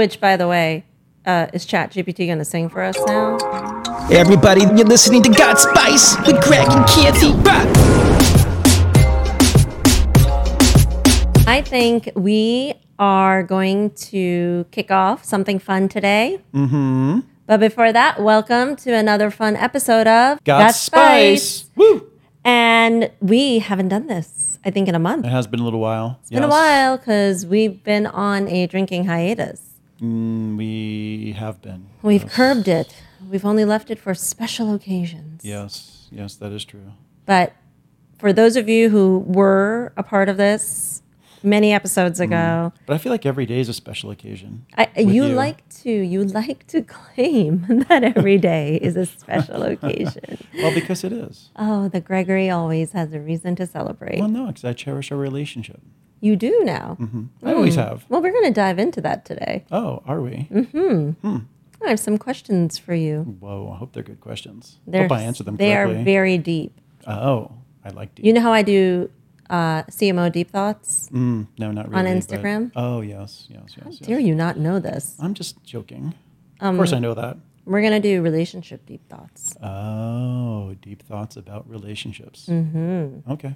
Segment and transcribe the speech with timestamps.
[0.00, 0.86] Which, by the way,
[1.26, 3.36] uh, is ChatGPT going to sing for us now?
[4.10, 7.36] Everybody, you're listening to Got Spice with Greg and Kirti.
[11.46, 16.40] I think we are going to kick off something fun today.
[16.54, 17.20] Mm-hmm.
[17.44, 21.68] But before that, welcome to another fun episode of Got Spice.
[21.76, 22.10] Woo!
[22.42, 25.26] And we haven't done this, I think, in a month.
[25.26, 26.16] It has been a little while.
[26.22, 29.69] It's been a while because we've been on a drinking hiatus.
[30.00, 31.88] Mm, we have been.
[32.02, 32.32] We've yes.
[32.32, 32.94] curbed it.
[33.28, 35.44] We've only left it for special occasions.
[35.44, 36.92] Yes, yes, that is true.
[37.26, 37.52] But
[38.18, 41.02] for those of you who were a part of this
[41.42, 42.24] many episodes mm.
[42.24, 44.66] ago, But I feel like every day is a special occasion.
[44.76, 49.62] I, with you, like to you like to claim that every day is a special
[49.62, 50.38] occasion.
[50.54, 51.50] Well, because it is.
[51.56, 54.18] Oh, the Gregory always has a reason to celebrate.
[54.20, 55.80] Well, no, because I cherish our relationship.
[56.20, 56.96] You do now.
[57.42, 57.80] I always Hmm.
[57.80, 58.04] have.
[58.08, 59.64] Well, we're going to dive into that today.
[59.72, 60.48] Oh, are we?
[60.50, 61.36] Mm-hmm.
[61.84, 63.22] I have some questions for you.
[63.40, 64.78] Whoa, I hope they're good questions.
[64.86, 66.00] They're, hope I answer them They correctly.
[66.00, 66.78] are very deep.
[67.06, 67.52] oh,
[67.84, 68.26] I like deep.
[68.26, 69.10] You know how I do
[69.48, 71.08] uh, CMO deep thoughts?
[71.12, 71.98] Mm, no, not really.
[71.98, 72.70] on but- Instagram?
[72.76, 73.86] oh, yes, yes, yes.
[73.86, 73.98] yes.
[73.98, 75.16] Dare you not know this?
[75.18, 76.12] I'm just joking.
[76.60, 77.38] Um, of course, I know that.
[77.64, 79.56] We're going to do relationship deep thoughts.
[79.62, 82.46] Oh, deep thoughts about relationships.
[82.50, 83.30] Mm-hmm.
[83.32, 83.54] Okay.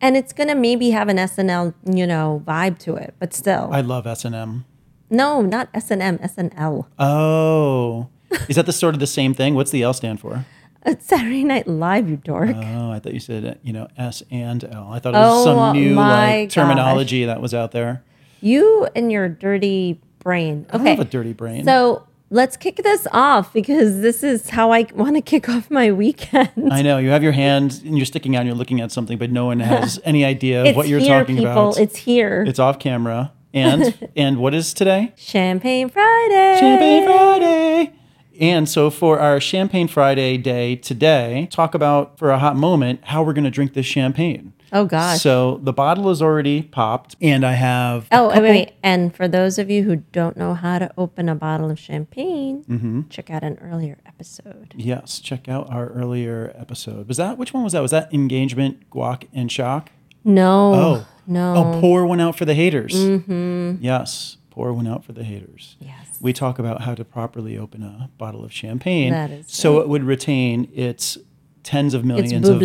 [0.00, 3.68] And it's going to maybe have an SNL, you know, vibe to it, but still.
[3.72, 4.64] I love S and M.
[5.10, 6.86] no, not SNM, SNL.
[6.98, 8.08] Oh,
[8.48, 9.54] is that the sort of the same thing?
[9.54, 10.44] What's the L stand for?
[10.86, 12.54] It's Saturday Night Live, you dork.
[12.54, 14.88] Oh, I thought you said uh, you know S and L.
[14.92, 18.04] I thought it was Oh, some new like terminology that was out there.
[18.40, 20.66] you and your dirty brain.
[20.70, 20.90] I Okay.
[20.90, 21.64] have a dirty brain.
[21.64, 25.92] So let's kick this off because this is how I want to kick off my
[25.92, 26.50] weekend.
[26.70, 29.18] I know you have your hand and you're sticking out and you're looking at something,
[29.18, 31.52] but no one has any idea what you're here, talking people.
[31.52, 31.78] about.
[31.78, 32.44] It's here.
[32.46, 33.32] It's off camera.
[33.54, 35.14] And and what is today?
[35.16, 36.56] Champagne Friday.
[36.60, 37.97] Champagne Friday.
[38.40, 43.22] And so for our Champagne Friday day today, talk about for a hot moment how
[43.22, 44.52] we're going to drink this champagne.
[44.72, 45.20] Oh, gosh.
[45.22, 48.06] So the bottle is already popped, and I have.
[48.12, 48.72] Oh, wait, wait, wait.
[48.82, 52.64] And for those of you who don't know how to open a bottle of champagne,
[52.68, 53.08] Mm-hmm.
[53.08, 54.74] check out an earlier episode.
[54.76, 57.08] Yes, check out our earlier episode.
[57.08, 57.80] Was that which one was that?
[57.80, 59.90] Was that engagement, guac, and shock?
[60.24, 60.74] No.
[60.74, 61.54] Oh, No.
[61.56, 62.94] Oh, pour one out for the haters.
[62.94, 63.76] Mm-hmm.
[63.80, 65.76] Yes, pour one out for the haters.
[65.78, 66.18] Yes.
[66.20, 69.82] We talk about how to properly open a bottle of champagne That is so right.
[69.82, 71.16] it would retain its
[71.62, 72.58] tens of millions of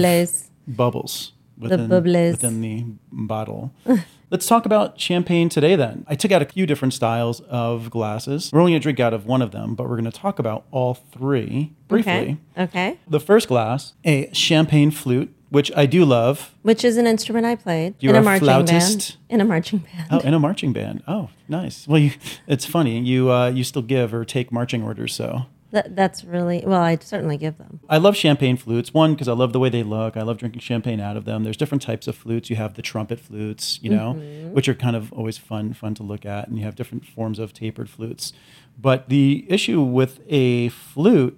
[0.68, 2.32] bubbles within, bubbles.
[2.32, 3.76] within the bottle.
[4.32, 6.04] Let's talk about champagne today then.
[6.08, 8.50] I took out a few different styles of glasses.
[8.52, 10.40] We're only going to drink out of one of them, but we're going to talk
[10.40, 12.40] about all three briefly.
[12.58, 12.64] Okay.
[12.64, 13.00] Okay.
[13.08, 16.52] The first glass, a champagne flute, which I do love.
[16.64, 18.68] Which is an instrument I played You're in a, a marching band.
[18.70, 19.18] flautist?
[19.30, 20.08] In a marching band.
[20.10, 21.04] Oh, in a marching band.
[21.08, 21.88] Oh, nice.
[21.88, 22.12] Well, you,
[22.48, 23.00] it's funny.
[23.00, 26.98] You uh, you still give or take marching orders, so That, that's really, well, I
[26.98, 27.80] certainly give them.
[27.88, 28.96] I love champagne flutes.
[28.96, 30.18] One, because I love the way they look.
[30.18, 31.44] I love drinking champagne out of them.
[31.44, 32.50] There's different types of flutes.
[32.50, 34.14] You have the trumpet flutes, you know,
[34.54, 37.38] which are kind of always fun, fun to look at, and you have different forms
[37.38, 38.34] of tapered flutes.
[38.76, 41.38] But the issue with a flute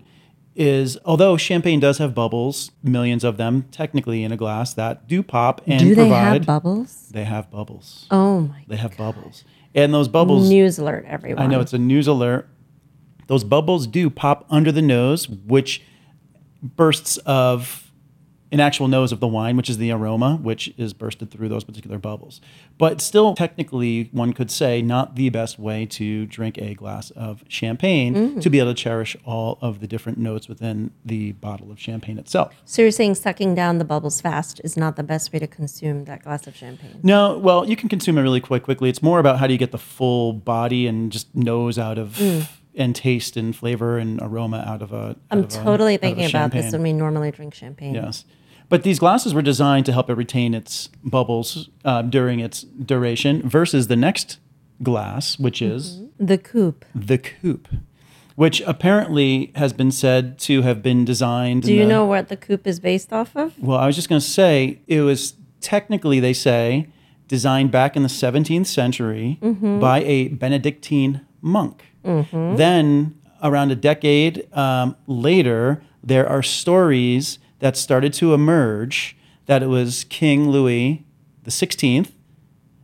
[0.56, 5.22] is, although champagne does have bubbles, millions of them technically in a glass that do
[5.22, 6.34] pop and Do they provide.
[6.34, 7.10] have bubbles?
[7.12, 8.08] They have bubbles.
[8.12, 8.64] Oh my.
[8.68, 9.44] They have bubbles,
[9.74, 10.48] and those bubbles.
[10.50, 11.44] News alert, everyone.
[11.44, 12.48] I know it's a news alert.
[13.28, 15.82] Those bubbles do pop under the nose, which
[16.62, 17.85] bursts of
[18.52, 21.64] an actual nose of the wine, which is the aroma, which is bursted through those
[21.64, 22.40] particular bubbles.
[22.78, 27.44] But still, technically, one could say not the best way to drink a glass of
[27.48, 28.40] champagne Mm-hmm.
[28.40, 32.18] to be able to cherish all of the different notes within the bottle of champagne
[32.18, 32.54] itself.
[32.66, 36.06] So you're saying sucking down the bubbles fast is not the best way to consume
[36.06, 37.00] that glass of champagne?
[37.04, 38.90] No, well, you can consume it really quite quickly.
[38.90, 42.22] It's more about how do you get the full body and just nose out of
[42.78, 45.16] and taste and flavor and aroma out of a.
[45.32, 47.94] I'm totally a thinking about this when we normally drink champagne.
[47.96, 48.26] Yes.
[48.68, 53.48] But these glasses were designed to help it retain its bubbles uh, during its duration
[53.48, 54.40] versus the next
[54.82, 56.84] glass, which is The coupe.
[56.96, 57.68] the coupe,
[58.36, 61.62] which apparently has been said to have been designed.
[61.64, 63.54] Do you the- know what the coupe is based off of?
[63.62, 66.88] Well, I was just going to say it was technically, they say,
[67.28, 71.84] designed back in the 17th century by a Benedictine monk.
[72.06, 79.68] Then, around a decade um, later, there are stories that started to emerge that it
[79.68, 81.04] was King Louis
[81.44, 82.12] the 16th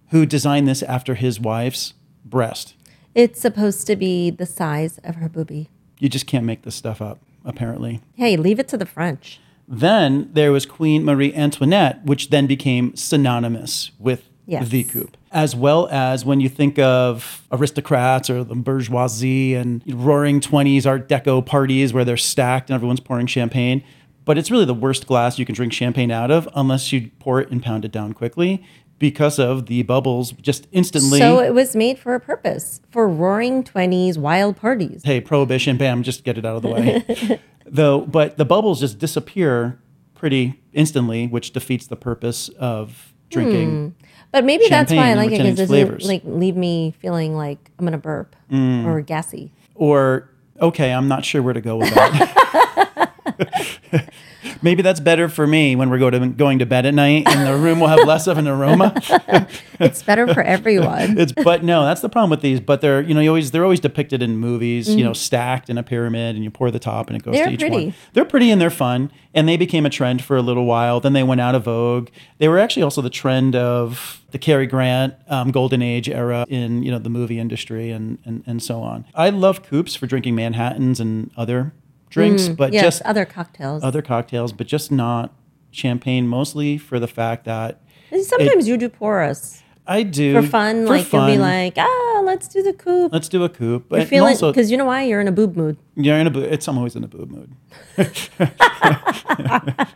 [0.10, 1.94] who designed this after his wife's
[2.26, 2.76] breast.
[3.16, 5.68] It's supposed to be the size of her boobie.
[6.00, 8.02] You just can't make this stuff up, apparently.
[8.16, 9.40] Hey, leave it to the French.
[9.68, 14.68] Then there was Queen Marie Antoinette, which then became synonymous with Yes.
[14.70, 15.16] the coupe.
[15.32, 21.08] As well as when you think of aristocrats or the bourgeoisie and roaring 20s Art
[21.08, 23.84] Deco parties where they're stacked and everyone's pouring champagne.
[24.26, 27.40] But it's really the worst glass you can drink champagne out of unless you pour
[27.40, 28.64] it and pound it down quickly
[29.00, 31.18] because of the bubbles just instantly.
[31.18, 35.02] So it was made for a purpose for roaring 20s wild parties.
[35.04, 37.40] hey, prohibition, bam, just get it out of the way.
[37.66, 39.80] Though, but the bubbles just disappear
[40.14, 43.96] pretty instantly, which defeats the purpose of drinking.
[44.32, 47.60] But maybe that's why I like it because it doesn't like leave me feeling like
[47.80, 48.86] I'm gonna burp Mm.
[48.86, 49.52] or gassy.
[49.76, 50.30] Or,
[50.62, 53.14] okay, I'm not sure where to go with that.
[54.62, 57.48] Maybe that's better for me when we're go to, going to bed at night and
[57.48, 58.94] the room will have less of an aroma.
[59.80, 61.18] It's better for everyone.
[61.18, 62.60] It's but no, that's the problem with these.
[62.60, 65.78] But they're you know you always they're always depicted in movies, you know, stacked in
[65.80, 67.38] a pyramid, and you pour the top, and it goes Mm.
[67.38, 67.86] They're to each pretty.
[67.86, 67.94] one.
[68.14, 71.00] They're pretty and they're fun, and they became a trend for a little while.
[71.00, 72.10] Then they went out of vogue.
[72.38, 76.84] They were actually also the trend of the Cary Grant um, golden age era in
[76.84, 79.06] you know the movie industry and and and so on.
[79.16, 81.74] I love coupes for drinking Manhattans and other
[82.12, 83.84] drinks, but yes, just other cocktails.
[83.84, 85.34] other cocktails, but just not
[85.72, 86.28] champagne.
[86.28, 87.82] Mostly for the fact that
[88.12, 90.86] And Sometimes you do pour us I do for fun.
[90.86, 93.12] for like you'll be like, ah, let's do the coupe.
[93.12, 93.90] Let's do a coupe.
[93.90, 95.78] But You're feeling because you know why you're in a boob mood.
[95.96, 96.44] you're in a boob.
[96.52, 97.52] It's I'm always in a boob mood.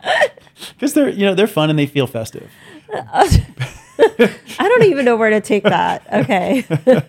[0.74, 2.50] Because they're you know they're fun and they feel festive.
[4.58, 6.06] I don't even know where to take that.
[6.12, 6.64] Okay.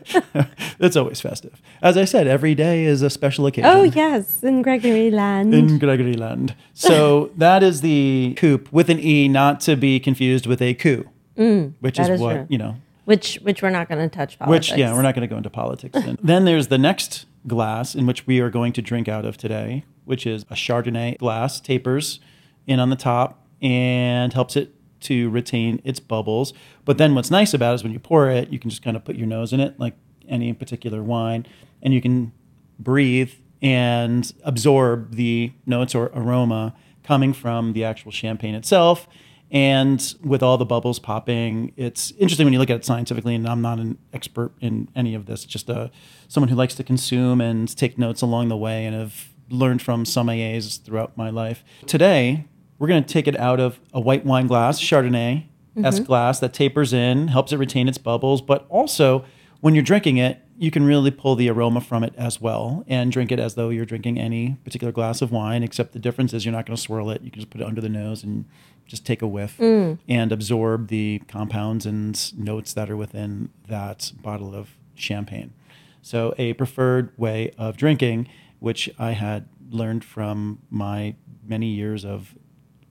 [0.80, 1.60] It's always festive.
[1.82, 3.70] As I said, every day is a special occasion.
[3.70, 5.54] oh yes, in Gregory Land.
[5.56, 6.54] In Gregory Land.
[6.76, 11.04] So that is the coupe with an E, not to be confused with a coup,
[11.36, 12.46] which Mm, that is, is what, true.
[12.50, 12.76] you know,
[13.06, 14.38] which which we're not going to touch.
[14.38, 14.70] Politics.
[14.72, 15.94] which, yeah, we're not going to go into politics.
[16.00, 16.18] then.
[16.22, 19.84] then there's the next glass in which we are going to drink out of today,
[20.06, 22.20] which is a Chardonnay glass, tapers
[22.68, 24.76] in on the top and helps it
[25.08, 26.54] to retain its bubbles.
[26.86, 28.96] But then what's nice about it is when you pour it, you can just kind
[28.96, 29.96] of put your nose in it like
[30.28, 31.46] any particular wine
[31.82, 32.32] and you can
[32.80, 33.32] breathe
[33.62, 39.08] and absorb the notes or aroma coming from the actual champagne itself.
[39.50, 43.34] And with all the bubbles popping, it's interesting when you look at it scientifically.
[43.34, 45.90] And I'm not an expert in any of this, just a,
[46.28, 50.04] someone who likes to consume and take notes along the way and have learned from
[50.04, 51.64] sommeliers throughout my life.
[51.86, 52.46] Today,
[52.80, 55.46] we're going to take it out of a white wine glass, Chardonnay
[55.84, 56.06] S mm-hmm.
[56.06, 59.26] glass that tapers in, helps it retain its bubbles, but also
[59.62, 63.12] when you're drinking it, you can really pull the aroma from it as well and
[63.12, 66.46] drink it as though you're drinking any particular glass of wine, except the difference is
[66.46, 67.22] you're not going to swirl it.
[67.22, 68.46] You can just put it under the nose and
[68.88, 70.00] just take a whiff mm.
[70.08, 75.54] and absorb the compounds and notes that are within that bottle of champagne.
[76.02, 78.30] So, a preferred way of drinking,
[78.60, 81.16] which I had learned from my
[81.46, 82.34] many years of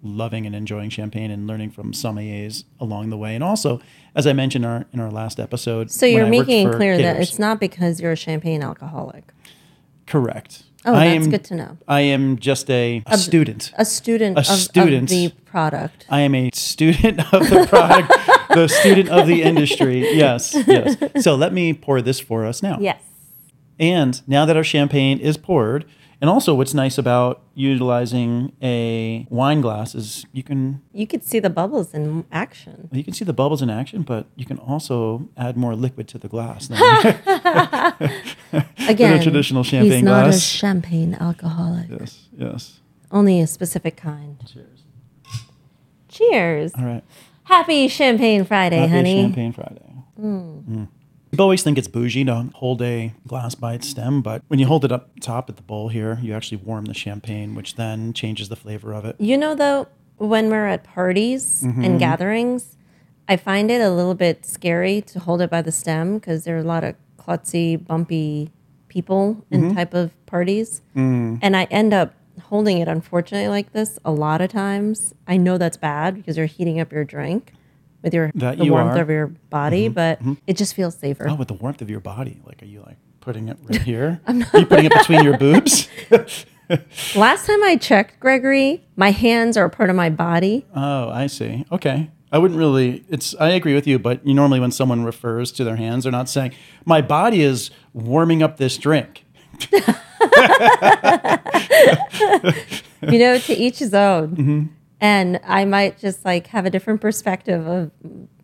[0.02, 3.34] loving and enjoying champagne and learning from sommeliers along the way.
[3.34, 3.80] And also,
[4.14, 7.20] as I mentioned in our, in our last episode, So you're making it clear that
[7.20, 9.24] it's not because you're a champagne alcoholic.
[10.06, 10.62] correct.
[10.84, 11.78] Oh, I that's am, good to know.
[11.88, 13.72] I am just a, a student.
[13.76, 16.06] A student, A of, of the product.
[16.08, 18.12] I am a student of the product,
[18.50, 20.02] the student of the industry.
[20.16, 20.96] Yes, yes.
[21.24, 22.78] So let me pour this for us now.
[22.80, 23.02] Yes.
[23.80, 25.86] And now that our champagne is poured,
[26.20, 31.38] and also what's nice about utilizing a wine glass is you can You could see
[31.40, 32.88] the bubbles in action.
[32.92, 36.18] you can see the bubbles in action, but you can also add more liquid to
[36.18, 36.68] the glass.
[36.68, 36.78] than-
[38.88, 41.86] Again, traditional champagne he's champagne not a champagne alcoholic.
[41.90, 42.80] yes, yes.
[43.10, 44.36] Only a specific kind.
[44.52, 44.80] Cheers.
[46.08, 46.72] Cheers.
[46.76, 47.04] All right.
[47.44, 48.88] Happy Champagne Friday, honey.
[48.88, 49.22] Happy honey.
[49.22, 49.92] Champagne Friday.
[50.20, 50.88] Mm.
[51.32, 54.66] You always think it's bougie to hold a glass by its stem, but when you
[54.66, 58.12] hold it up top at the bowl here, you actually warm the champagne, which then
[58.12, 59.16] changes the flavor of it.
[59.18, 61.84] You know, though, when we're at parties Mm-hmm.
[61.84, 62.76] and gatherings,
[63.28, 66.56] I find it a little bit scary to hold it by the stem because there
[66.56, 68.50] are a lot of klutzy, bumpy
[68.88, 69.74] people in Mm-hmm.
[69.76, 70.80] type of parties.
[70.94, 71.40] Mm.
[71.42, 72.14] And I end up
[72.44, 75.12] holding it, unfortunately, like this a lot of times.
[75.26, 77.52] I know that's bad because you're heating up your drink
[78.06, 78.92] with your That the you warmth are.
[78.92, 79.00] Mm-hmm.
[79.02, 81.28] of your body, but it just feels safer.
[81.28, 82.40] Oh, with the warmth of your body.
[82.46, 84.20] Like, are you like putting it right here?
[84.26, 85.88] Are you putting it between your boobs?
[87.16, 90.64] Last time I checked, Gregory, my hands are a part of my body.
[90.74, 91.64] Oh, I see.
[91.70, 92.10] Okay.
[92.32, 95.62] I wouldn't really, it's, I agree with you, but you normally when someone refers to
[95.64, 99.24] their hands, they're not saying, my body is warming up this drink.
[99.72, 99.80] you
[103.18, 104.36] know, to each his own.
[104.36, 104.64] Mm-hmm.
[105.00, 107.90] And I might just like have a different perspective of,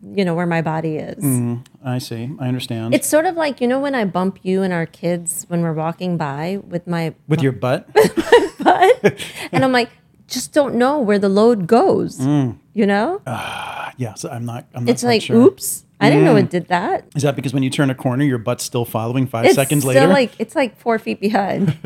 [0.03, 1.23] you know, where my body is.
[1.23, 1.61] Mm-hmm.
[1.83, 2.29] I see.
[2.39, 2.93] I understand.
[2.93, 5.73] It's sort of like, you know, when I bump you and our kids when we're
[5.73, 7.91] walking by with my with your butt.
[8.59, 9.19] butt,
[9.51, 9.89] and I'm like,
[10.27, 12.57] just don't know where the load goes, Mm.
[12.73, 13.21] you know?
[13.25, 14.93] yes, yeah, so I'm not, I'm not sure.
[14.93, 15.35] it's like, sure.
[15.37, 16.49] oops, I didn't know it mm.
[16.49, 17.05] did that.
[17.15, 19.85] Is that because when you turn a corner, your butt's still following five It's seconds
[19.85, 20.07] later?
[20.07, 21.77] like it's like four feet behind.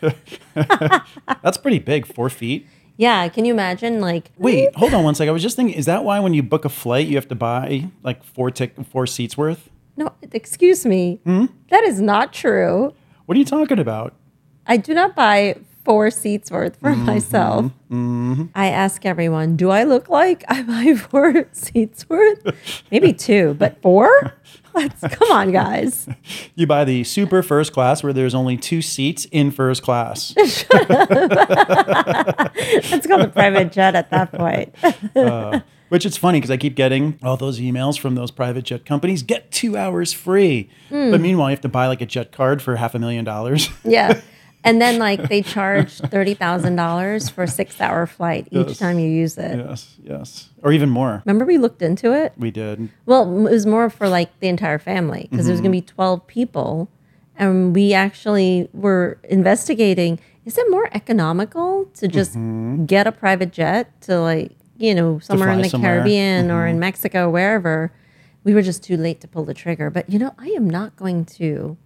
[1.42, 2.66] That's pretty big, four feet.
[3.00, 4.00] Yeah, can you imagine?
[4.00, 5.30] Like, Wait, hold on one second.
[5.30, 7.34] I was just thinking, is that why when you book a flight, you have to
[7.34, 9.70] buy like four tick four seats worth?
[9.96, 11.46] no, excuse me, Hmm?
[11.70, 12.94] that is not true.
[13.26, 14.14] What are you talking about?
[14.66, 17.72] I do not buy four seats worth for Mm-hmm, myself.
[18.54, 22.42] I ask everyone, do I look like I buy four seats worth?
[22.90, 24.10] Maybe two, but four?
[24.74, 26.08] Let's come on, guys.
[26.54, 30.34] You buy the super first class where there's only two seats in first class.
[30.36, 30.64] Let's
[33.06, 34.74] go the private jet at that point.
[35.88, 39.22] Which is funny because I keep getting all those emails from those private jet companies
[39.24, 40.68] get two hours free.
[40.88, 41.10] Hmm.
[41.10, 43.68] But meanwhile, you have to buy like a jet card for half a million dollars.
[43.84, 44.20] yeah.
[44.62, 48.78] And then like they charge thirty thousand dollars for a six hour flight each Yes.
[48.78, 49.56] time you use it.
[49.56, 50.50] yes, yes.
[50.62, 51.22] Or even more.
[51.24, 52.34] Remember we looked into it?
[52.36, 52.90] We did.
[53.06, 55.86] Well, it was more for like the entire family because there was going to mm-hmm.
[55.86, 56.90] be 12 people.
[57.36, 62.84] And we actually were investigating is it more economical to just mm-hmm.
[62.86, 65.96] get a private jet to like, you know, somewhere in the somewhere.
[65.96, 66.80] Caribbean or in mm-hmm.
[66.80, 67.92] Mexico, wherever?
[68.42, 69.90] We were just too late to pull the trigger.
[69.90, 71.76] But, you know, I am not going to,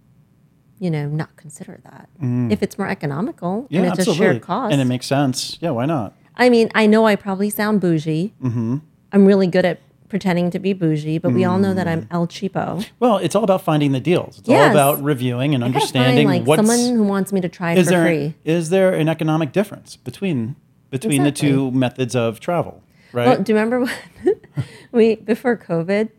[0.79, 2.09] you know, not consider that.
[2.51, 3.67] If it's more economical Mm.
[3.69, 4.25] Yeah, and it's absolutely.
[4.25, 4.71] a shared cost.
[4.73, 5.57] And it makes sense.
[5.61, 6.13] Yeah, why not?
[6.35, 8.33] I mean, I know I probably sound bougie.
[8.43, 8.77] Mm-hmm.
[9.13, 9.79] I'm really good at
[10.09, 11.91] pretending to be bougie, but we all know that Mm.
[11.91, 12.85] I'm El Cheapo.
[12.99, 14.39] Well, it's all about finding the deals.
[14.39, 17.49] It's all about reviewing and I understanding find like what's someone who wants me to
[17.49, 18.33] try is for there free.
[18.43, 20.55] is there an economic difference between
[20.91, 23.27] between the two methods of travel, right?
[23.27, 24.35] Well, do you remember when
[24.91, 26.09] we before COVID?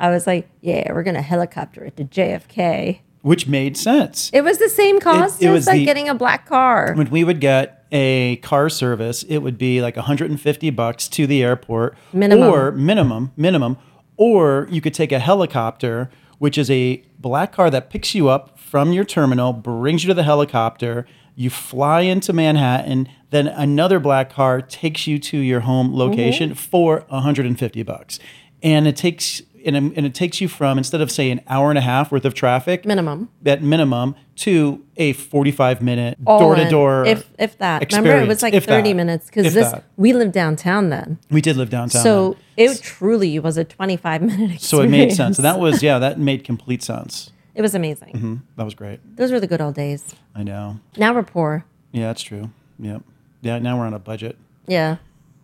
[0.00, 4.30] I was like, "Yeah, we're gonna helicopter it to JFK." Which made sense.
[4.34, 6.92] It was the same cost it as was like the- getting a black car.
[6.94, 11.42] when we would get a car service, it would be like 150 bucks to the
[11.42, 12.48] airport, Minimum.
[12.48, 13.78] or minimum, minimum,
[14.18, 18.58] or you could take a helicopter, which is a black car that picks you up
[18.58, 21.06] from your terminal, brings you to the helicopter.
[21.36, 26.56] You fly into Manhattan, then another black car takes you to your home location Mm-hmm.
[26.58, 28.18] for 150 bucks,
[28.62, 31.70] and it takes and, it- and it takes you from instead of say an hour
[31.70, 33.28] and a half worth of traffic Minimum.
[33.46, 37.90] at minimum to a 45 minute door to door if if that.
[37.92, 38.96] Remember, it was like if thirty that.
[38.96, 39.84] minutes because this that.
[39.96, 42.68] we lived downtown then, we did live downtown so then.
[42.70, 44.64] it truly was a twenty-five minute experience.
[44.68, 48.18] so it made sense that was yeah that made complete sense it was amazing.
[48.18, 50.14] Hmm, that was great Those were the good old days.
[50.34, 51.64] i know Now we're poor.
[51.92, 53.02] yeah that's true yep
[53.42, 54.96] yeah now we're on a budget Yeah,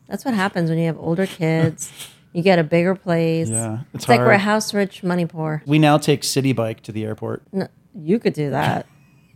[0.09, 1.93] that's what happens when you have older kids.
[2.33, 3.49] you get a bigger place.
[3.49, 5.63] Yeah, it's it's, like we're house rich, money poor.
[5.67, 8.87] we now take city bike to the airport No, you could do that.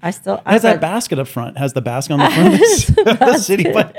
[0.02, 2.30] I still I has that basket up front has the basket on the
[2.94, 3.96] front the city bike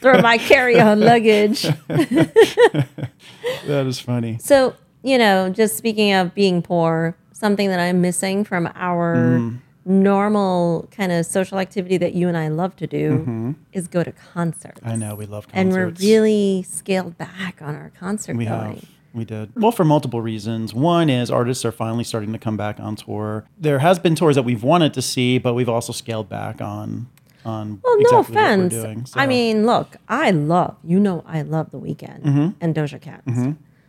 [0.00, 1.62] throw my carry-on luggage.
[1.88, 8.42] that is funny So you know, just speaking of being poor, something that I'm missing
[8.44, 9.58] from our Mm.
[9.84, 14.12] Normal kind of social activity that you and I love to do is go to
[14.12, 14.80] concerts.
[14.80, 14.88] Mm-hmm.
[14.88, 18.74] i know we love concerts, and we're really scaled back on our concert We going.
[18.76, 18.84] have.
[19.12, 19.52] We did.
[19.54, 20.74] Well, for multiple reasons.
[20.74, 23.44] One is artists are finally starting to come back on tour.
[23.56, 27.06] There has been tours that we've wanted to see, but we've also scaled back on
[27.44, 28.72] on Well, exactly no offense.
[28.74, 29.06] doing.
[29.14, 32.48] I mean, look, I love, you know, I love The Weeknd Mm-hmm.
[32.60, 33.22] and Doja Cat.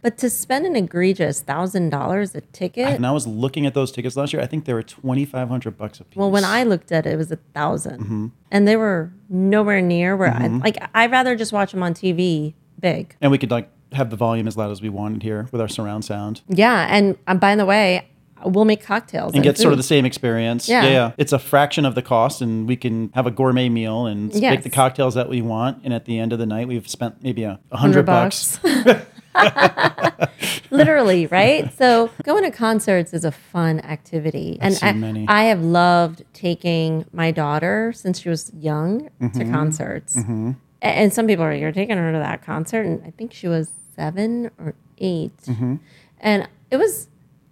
[0.06, 3.92] But to spend an egregious thousand dollars a ticket, and I was looking at those
[3.92, 4.42] tickets last year.
[4.44, 6.16] I think they were twenty five hundred bucks a piece.
[6.16, 8.28] well, when I looked at it, it was a 1000 Mm-hmm.
[8.52, 10.78] and they were nowhere near where I like.
[10.94, 13.16] I'd rather just watch them on TV, big.
[13.20, 15.68] and we could like have the volume as loud as we wanted here with our
[15.68, 18.08] surround sound Yeah, and um, by the way,
[18.46, 20.70] we'll make cocktails and get sort of the same experience.
[20.70, 20.86] Yeah.
[20.86, 24.32] yeah, It's a fraction of the cost, and we can have a gourmet meal and
[24.36, 24.52] Yes.
[24.52, 25.80] make the cocktails that we want.
[25.84, 28.60] And at the end of the night, we've spent maybe a a hundred bucks.
[30.72, 35.25] literally right so going to concerts is a fun activity and seen I.
[35.27, 39.39] I have loved taking my daughter since she was young Mm-hmm.
[39.39, 43.12] to concerts A- and some people are you're taking her to that concert and i
[43.12, 45.75] think she was seven or 8 Mm-hmm.
[46.20, 47.08] and it was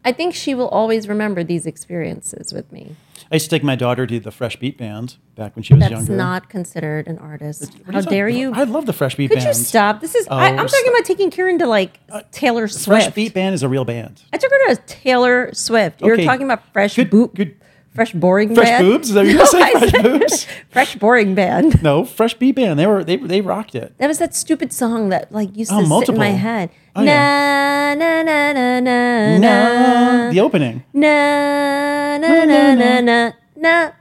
[0.05, 2.95] i think she will always remember these experiences with me
[3.31, 5.79] I used to take my daughter to the Fresh Beat Band back when she was
[5.81, 6.05] that's younger.
[6.07, 8.37] That's not considered an artist how dare about?
[8.37, 9.47] you I love the Fresh Beat could Band.
[9.47, 10.79] Could you stop this is I, Oh, i'm stop.
[10.79, 13.85] talking about taking kieran to like uh, taylor swift Fresh Beat Band is a real
[13.85, 14.21] band.
[14.33, 16.01] I took her to Taylor Swift.
[16.01, 16.25] You're Okay.
[16.25, 17.55] talking about fresh Good, boot, good.
[17.95, 18.85] Fresh boring Fresh band.
[18.85, 19.09] boobs?
[19.09, 19.71] Is that what you're No, say?
[19.71, 20.47] Fresh boobs?
[20.69, 21.81] fresh boring band.
[21.83, 22.79] No, Fresh Beat Band.
[22.79, 23.93] They were they they rocked it.
[23.97, 26.69] That was that stupid song that like used Oh, to sit in my head.
[26.95, 27.95] Oh, na, yeah.
[27.97, 30.83] na na na na No, na the opening.
[30.93, 33.91] na na na na na na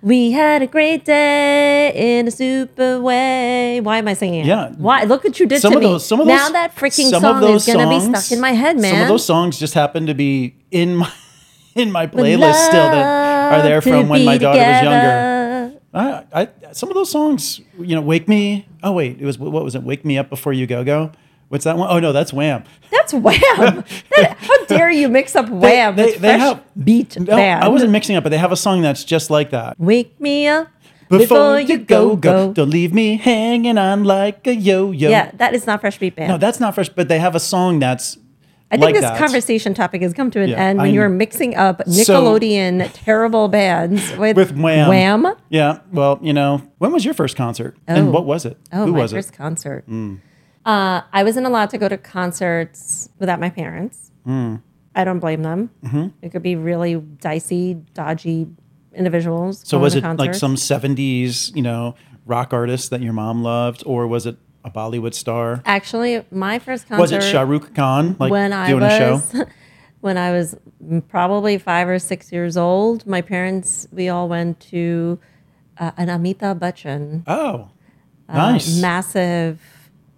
[0.00, 3.80] We had a great day in a super way.
[3.82, 4.46] Why am I singing it?
[4.46, 4.72] Yeah.
[4.78, 5.04] Why?
[5.04, 5.88] Look what you did some to of me.
[5.90, 8.78] those, some of those, now that freaking song is gonna be stuck in my head,
[8.78, 8.92] man.
[8.92, 11.10] Some of those songs just happen to be in my
[11.74, 15.80] in my playlist still that are there from when my daughter was younger.
[15.96, 19.64] I, I some of those songs, you know, "Wake Me." Oh wait, it was what
[19.64, 19.82] was it?
[19.84, 21.12] "Wake Me Up Before You Go Go."
[21.50, 21.88] What's that one?
[21.88, 22.64] Oh no, that's Wham.
[22.90, 23.34] That's Wham.
[24.16, 27.62] That- how dare you mix up Wham they- with they have- beat No, band?
[27.62, 29.78] I wasn't mixing up, but they have a song that's just like that.
[29.78, 30.68] Wake me up
[31.08, 32.52] before, you go go.
[32.52, 35.10] Don't leave me hanging on like a yo-yo.
[35.10, 36.28] Yeah, that is not Fresh Beat Band.
[36.30, 38.18] No, that's not fresh, but they have a song that's
[38.74, 39.18] I think like this that.
[39.18, 41.90] conversation topic has come to an Yeah, end when I- you are mixing up So-
[42.22, 44.88] Nickelodeon terrible bands with, with Wham.
[44.88, 45.34] Wham.
[45.48, 45.78] Yeah.
[45.92, 47.76] Well, you know, when was your first concert?
[47.88, 47.94] Oh.
[47.94, 48.58] And what was it?
[48.72, 49.36] Oh, Who my was first it?
[49.36, 49.84] concert.
[50.66, 54.10] Uh, I wasn't allowed to go to concerts without my parents.
[54.24, 54.56] Hmm.
[54.94, 55.70] I don't blame them.
[55.84, 56.06] Mm-hmm.
[56.22, 58.46] It could be really dicey, dodgy
[58.94, 59.62] individuals.
[59.66, 64.06] So was it like some 70s, you know, rock artist that your mom loved or
[64.06, 65.62] was it a Bollywood star?
[65.66, 69.12] Actually, my first concert Was it Shah Rukh Khan like when I doing a show?
[69.14, 69.44] was
[70.00, 70.56] when I was
[71.08, 73.06] probably five or six years old.
[73.06, 75.18] My parents, we all went to
[75.78, 77.68] uh, an Amitabh Bachchan Oh.
[78.28, 78.80] uh, Nice.
[78.80, 79.60] massive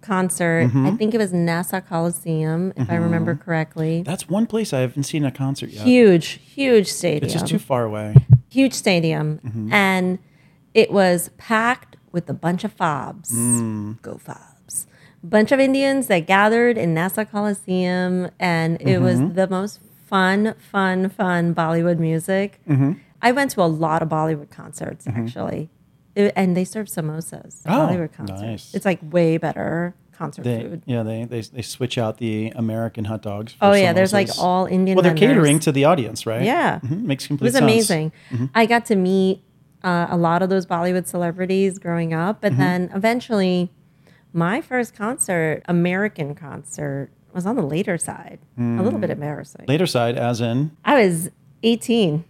[0.01, 0.67] concert.
[0.67, 0.85] Mm-hmm.
[0.85, 4.03] I think it was Nassau Coliseum, if I remember correctly.
[4.03, 5.85] That's one place I haven't seen a concert yet.
[5.85, 7.25] Huge, huge stadium.
[7.25, 8.15] It's just too far away.
[8.49, 9.73] huge stadium, Mm-hmm.
[9.73, 10.19] and
[10.73, 13.31] it was packed with a bunch of fobs.
[13.31, 14.01] Mm.
[14.01, 14.87] Go fobs!
[15.23, 19.33] Bunch of Indians that gathered in Nassau Coliseum, and it was Mm-hmm.
[19.35, 22.59] the most fun, fun, fun Bollywood music.
[22.67, 22.93] Mm-hmm.
[23.21, 25.69] I went to a lot of Bollywood concerts actually,
[26.15, 27.61] It- and they serve samosas.
[27.67, 28.41] Oh, Bollywood concerts.
[28.41, 28.73] nice.
[28.73, 30.81] It's like way better concert They, food.
[30.87, 33.53] yeah, they, they they switch out the American hot dogs.
[33.53, 34.95] For Oh yeah, there's like all Indian.
[34.95, 35.35] Well, they're vendors.
[35.35, 36.41] catering to the audience, right?
[36.41, 36.79] Yeah.
[36.79, 37.61] Mhm, Makes It was sense.
[37.63, 38.11] amazing.
[38.31, 38.45] Mm-hmm.
[38.55, 39.43] I got to meet
[39.83, 42.55] uh, a lot of those Bollywood celebrities growing up, Mm-hmm.
[42.55, 43.71] but then eventually,
[44.33, 48.39] my first concert, American concert, was on the later side.
[48.57, 49.01] A little Mm.
[49.01, 49.65] bit embarrassing.
[49.67, 51.29] Later side, as in, I was
[51.63, 52.23] 18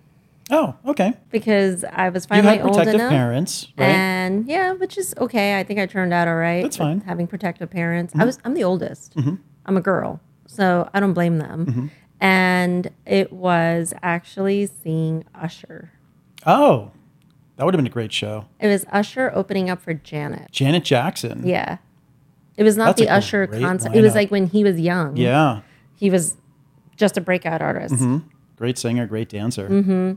[0.52, 1.14] oh, okay.
[1.32, 3.10] because I was finally You had old protective enough.
[3.12, 3.86] parents, right?
[3.88, 5.58] And yeah, which is okay.
[5.60, 6.62] I think I turned out all right.
[6.64, 7.00] That's fine.
[7.00, 7.10] Mm-hmm.
[7.10, 8.14] Having protective parents.
[8.18, 9.14] I was I'm the oldest.
[9.66, 10.20] I'm a girl.
[10.46, 11.66] So I don't blame them.
[11.66, 11.88] Mm-hmm.
[12.20, 15.92] And it was actually seeing Usher.
[16.46, 16.92] oh,
[17.58, 18.46] that would have been a great show.
[18.60, 20.52] It was Usher opening up for Janet.
[20.52, 21.46] Janet Jackson.
[21.46, 21.78] Yeah.
[22.56, 23.96] It was not That's the Usher concert.
[23.96, 25.18] It was like when he was young.
[25.18, 25.62] Yeah.
[25.96, 26.38] He was
[26.96, 27.96] just a breakout artist.
[27.96, 28.28] Mm-hmm.
[28.56, 29.68] Great singer, great dancer.
[29.70, 30.14] Mm-hmm.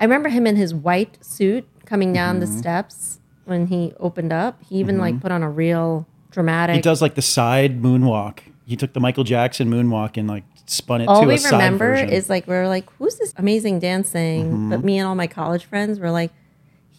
[0.00, 2.52] I remember him in his white suit coming down Mm-hmm.
[2.52, 4.62] the steps when he opened up.
[4.68, 6.76] He even like put on a real dramatic.
[6.76, 8.40] He does like the side moonwalk.
[8.64, 11.52] He took the Michael Jackson moonwalk and like spun it all to we a side
[11.52, 14.44] remember is like we are like, who's this amazing dancing?
[14.46, 14.70] Mm-hmm.
[14.70, 16.32] But me and all my college friends were like,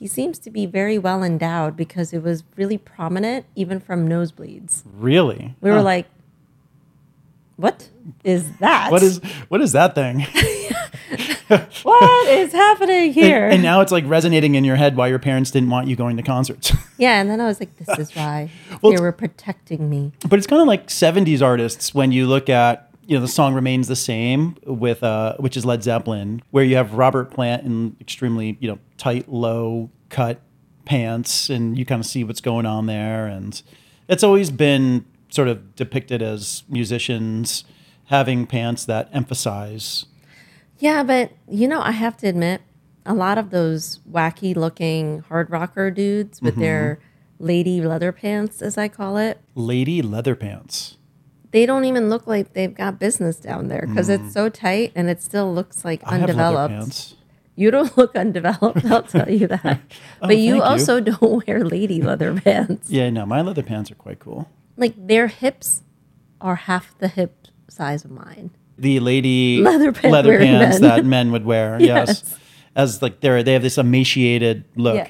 [0.04, 4.84] he seems to be very well endowed because it was really prominent even from nosebleeds.
[4.98, 5.56] really.
[5.62, 6.08] We were like,
[7.56, 7.88] what
[8.26, 8.92] is that?
[8.92, 10.20] what is what is that thing?
[11.84, 13.46] what is happening here?
[13.46, 15.96] and, and now it's like resonating in your head why your parents didn't want you
[15.96, 16.74] going to concerts.
[16.98, 18.50] yeah, and then I was like, this is why
[18.82, 20.12] Well, they were protecting me.
[20.28, 23.54] but it's kind of like 70s artists when you look at you know the song
[23.54, 27.96] remains the same with uh which is Led Zeppelin where you have Robert Plant in
[28.00, 30.42] extremely you know tight low cut
[30.86, 33.62] pants and you kind of see what's going on there and
[34.08, 37.64] it's always been sort of depicted as musicians
[38.08, 40.06] having pants that emphasize
[40.80, 42.62] Yeah, but you know, I have to admit,
[43.06, 47.46] a lot of those wacky looking hard rocker dudes with their Mm-hmm.
[47.46, 50.98] lady leather pants, as I call it, lady leather pants.
[51.54, 55.10] They don't even look like they've got business down there because it's so tight and
[55.10, 56.12] it still looks like Mm.
[56.12, 57.16] I undeveloped.
[57.56, 59.80] You don't look undeveloped, I'll tell you that.
[60.22, 60.70] Oh, but you thank you.
[60.70, 62.90] also don't wear lady leather pants.
[62.90, 64.50] Yeah, no, my leather pants are quite cool.
[64.76, 65.84] Like their hips
[66.42, 68.52] are half the hip size of mine.
[68.78, 70.90] the lady Leather pant leather pants men.
[70.90, 71.78] that men would wear.
[71.80, 72.08] Yes.
[72.26, 72.38] Yes.
[72.76, 74.96] As like they're they have this emaciated look.
[74.96, 75.08] Yeah.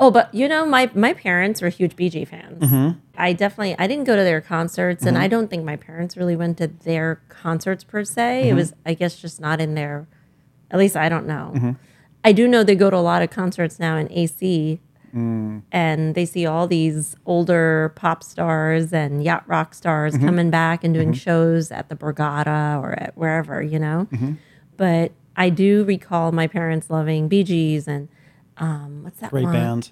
[0.00, 2.62] Oh, but you know, my my parents were huge Bee Gees fans.
[2.62, 2.98] Mm-hmm.
[3.16, 6.36] I definitely I didn't go to their concerts, and I don't think my parents really
[6.36, 8.42] went to their concerts per se.
[8.42, 8.50] Mm-hmm.
[8.50, 10.06] It was, I guess, just not in their.
[10.70, 11.52] At least I don't know.
[11.54, 11.70] Mm-hmm.
[12.24, 14.80] I do know they go to a lot of concerts now in AC,
[15.14, 15.60] Mm.
[15.70, 20.24] and they see all these older pop stars and yacht rock stars Mm-hmm.
[20.24, 24.08] coming back and doing shows at the Borgata or at wherever, you know.
[24.10, 24.32] Mm-hmm.
[24.78, 28.08] But I do recall my parents loving Bee Gees and
[28.58, 29.52] um, what's that Great one?
[29.52, 29.90] band.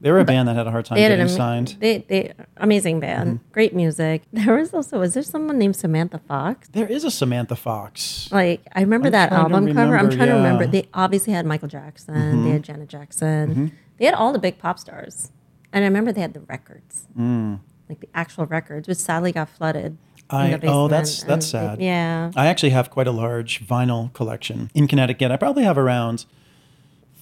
[0.00, 1.76] They were a band that had a hard time They had getting an ama- signed.
[1.80, 3.52] They, they amazing band, mm-hmm.
[3.52, 4.22] great music.
[4.32, 6.68] There was also was there someone named Samantha Fox?
[6.68, 8.28] There is a Samantha Fox.
[8.30, 9.80] Like I remember I'm that trying to album cover.
[9.80, 10.64] I'm remember, trying to remember.
[10.64, 10.70] yeah.
[10.70, 12.14] They obviously had Michael Jackson.
[12.44, 12.72] They had mm-hmm.
[12.72, 13.50] Janet Jackson.
[13.50, 13.66] Mm-hmm.
[13.98, 15.32] They had all the big pop stars,
[15.72, 17.58] and I remember they had the records, mm.
[17.88, 19.98] like the actual records, which sadly got flooded.
[20.30, 21.80] I- oh, that's- that's and sad.
[21.80, 25.32] yeah, I actually have quite a large vinyl collection in Connecticut.
[25.32, 26.26] I probably have around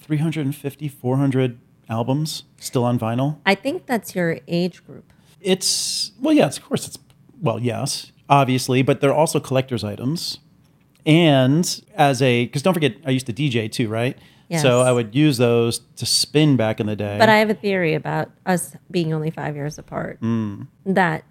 [0.07, 3.39] 350, 400 albums still on vinyl.
[3.45, 5.13] I think that's your age group.
[5.41, 6.99] It's, well, yes, of course it's,
[7.41, 10.39] well, yes, obviously, but they're also collector's items.
[11.05, 14.17] And as a, because don't forget, I used to DJ too, right?
[14.49, 14.63] Yes.
[14.63, 17.17] So I would use those to spin back in the day.
[17.19, 20.21] But I have a theory about us being only five years apart.
[20.21, 20.69] Mm.
[20.85, 21.25] That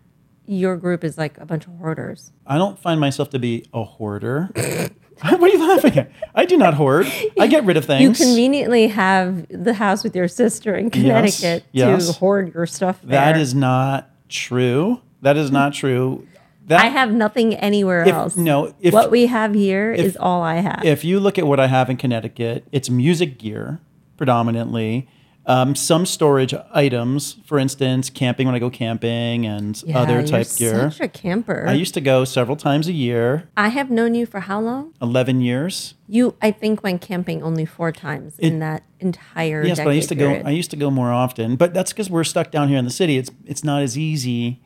[0.45, 2.33] your group is like a bunch of hoarders.
[2.45, 4.49] I don't find myself to be a hoarder.
[5.21, 6.11] what are you laughing at?
[6.33, 7.07] I do not hoard.
[7.39, 8.01] I get rid of things.
[8.01, 12.07] You conveniently have the house with your sister in Connecticut yes.
[12.07, 13.11] to hoard your stuff there.
[13.11, 15.01] That is not true.
[15.21, 16.27] That is not true.
[16.67, 18.35] That, I have nothing anywhere If- else.
[18.35, 20.81] no, if- what we have here is if- all I have.
[20.83, 23.79] If you look at what I have in Connecticut, it's music gear
[24.17, 25.07] predominantly.
[25.47, 30.23] Um, some storage items, for instance, camping when I go camping and Yeah, other you're
[30.27, 30.89] type gear.
[30.89, 31.65] Such a camper.
[31.67, 34.93] I used to go several times a year, I have known you for how long?
[35.03, 35.93] 11 years.
[36.07, 39.61] You, I think, went camping only four times in that entire.
[39.61, 39.65] Year.
[39.67, 40.49] Yes, but I used to decade go.
[40.49, 41.55] I used to go more often.
[41.57, 43.17] But that's because we're stuck down here in the city.
[43.17, 44.61] It's it's not as easy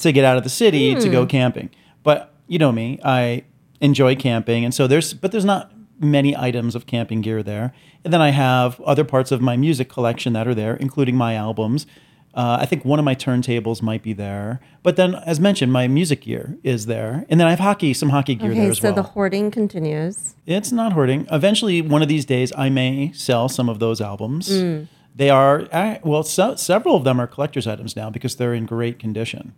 [0.00, 1.10] to get out of the city to Hmm.
[1.12, 1.70] go camping.
[2.02, 3.44] But you know me, I
[3.80, 5.71] enjoy camping, and so there's but there's not
[6.02, 7.72] many items of camping gear there.
[8.04, 11.34] And then I have other parts of my music collection that are there, including my
[11.34, 11.86] albums.
[12.34, 14.58] Uh, I think one of my turntables might be there.
[14.82, 18.08] But then, as mentioned, my music gear is there, and then I have hockey, some
[18.08, 18.94] hockey gear there Okay, as so well.
[18.94, 20.34] the hoarding continues.
[20.46, 21.26] It's not hoarding.
[21.30, 24.48] Eventually, one of these days, I may sell some of those albums.
[24.48, 24.88] Mm.
[25.14, 25.68] They are
[26.02, 29.52] well, so, several of them are collector's items now because they're in great condition.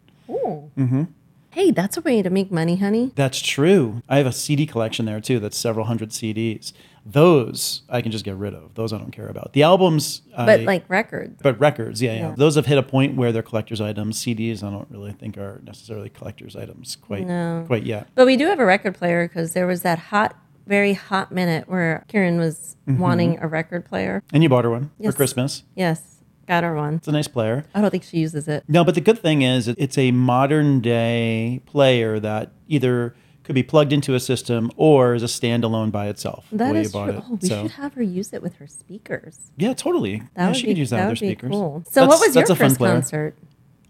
[1.55, 3.13] Hey, that's a way to make money, honey.
[3.15, 4.03] That's true.
[4.09, 5.39] I have a CD collection there too.
[5.39, 6.73] That's several hundred CDs.
[7.07, 8.75] Those I can just get rid of.
[8.75, 9.53] Those I don't care about.
[9.53, 11.41] The albums, But I, like records.
[11.43, 12.35] but records, yeah, yeah, Yeah.
[12.37, 14.19] Those have hit a point where they're collector's items.
[14.25, 17.65] CDs, I don't really think are necessarily collector's items quite, No.
[17.67, 18.09] quite yet.
[18.15, 20.35] But we do have a record player because there was that hot,
[20.67, 23.01] very hot minute where Kieran was Mm-hmm.
[23.01, 24.23] wanting a record player.
[24.31, 25.13] And you bought her one Yes.
[25.13, 25.63] for Christmas.
[25.75, 26.14] Yes,
[26.47, 26.95] got her one.
[26.95, 27.65] It's a nice player.
[27.75, 28.65] I don't think she uses it.
[28.69, 33.63] No, but the good thing is it's a modern day player that either could be
[33.63, 36.47] plugged into a system or is a standalone by itself.
[36.51, 37.19] That way is you bought true.
[37.19, 37.25] it.
[37.29, 39.39] Oh, we so should have her use it with her speakers.
[39.57, 40.23] yeah, totally.
[40.35, 41.51] That yeah, she be, could use that, that with her speakers.
[41.51, 41.85] cool.
[41.91, 43.37] So, what That's- was your that's a fun first concert?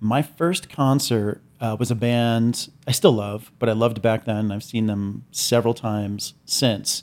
[0.01, 4.51] My first concert uh, was a band I still love, but I loved back then.
[4.51, 7.03] I've seen them several times since.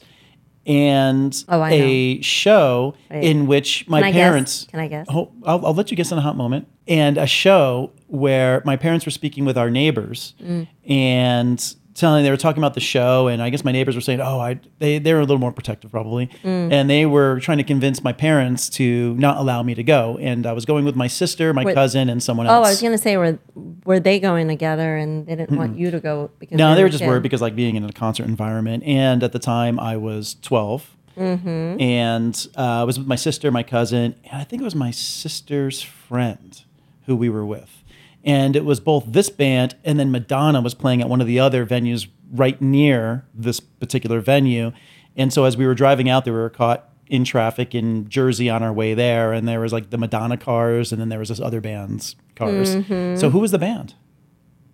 [0.65, 3.23] And Oh, a show Wait.
[3.23, 4.67] in which my Can parents.
[4.69, 5.07] Can I guess?
[5.09, 6.67] Oh, I'll, I'll let you guess in a hot moment.
[6.87, 10.67] And a show where my parents were speaking with our neighbors Mm.
[10.87, 14.21] and telling they were talking about the show and I guess my neighbors were saying,
[14.21, 16.71] "Oh, I they they were a little more protective probably." Mm.
[16.71, 20.17] And they were trying to convince my parents to not allow me to go.
[20.21, 21.75] And I was going with my sister, my Wait.
[21.75, 22.67] cousin and someone else Oh.
[22.67, 23.39] I was gonna say were
[23.85, 26.85] were they going together and they didn't want you to go because No, they were
[26.85, 27.07] were just kid?
[27.09, 30.97] worried because like being in a concert environment, and at the time I was 12
[31.17, 31.81] Mm-hmm.
[31.81, 34.91] and uh, I was with my sister, my cousin, and I think it was my
[34.91, 36.61] sister's friend
[37.05, 37.80] who we were with,
[38.23, 41.39] and it was both this band and then Madonna was playing at one of the
[41.39, 44.71] other venues right near this particular venue,
[45.15, 48.49] and so as we were driving out, there we were caught in traffic in Jersey
[48.49, 51.27] on our way there, and there was like the Madonna cars, and then there was
[51.27, 52.75] this other band's cars.
[52.77, 53.17] Mm-hmm.
[53.19, 53.95] So who was the band?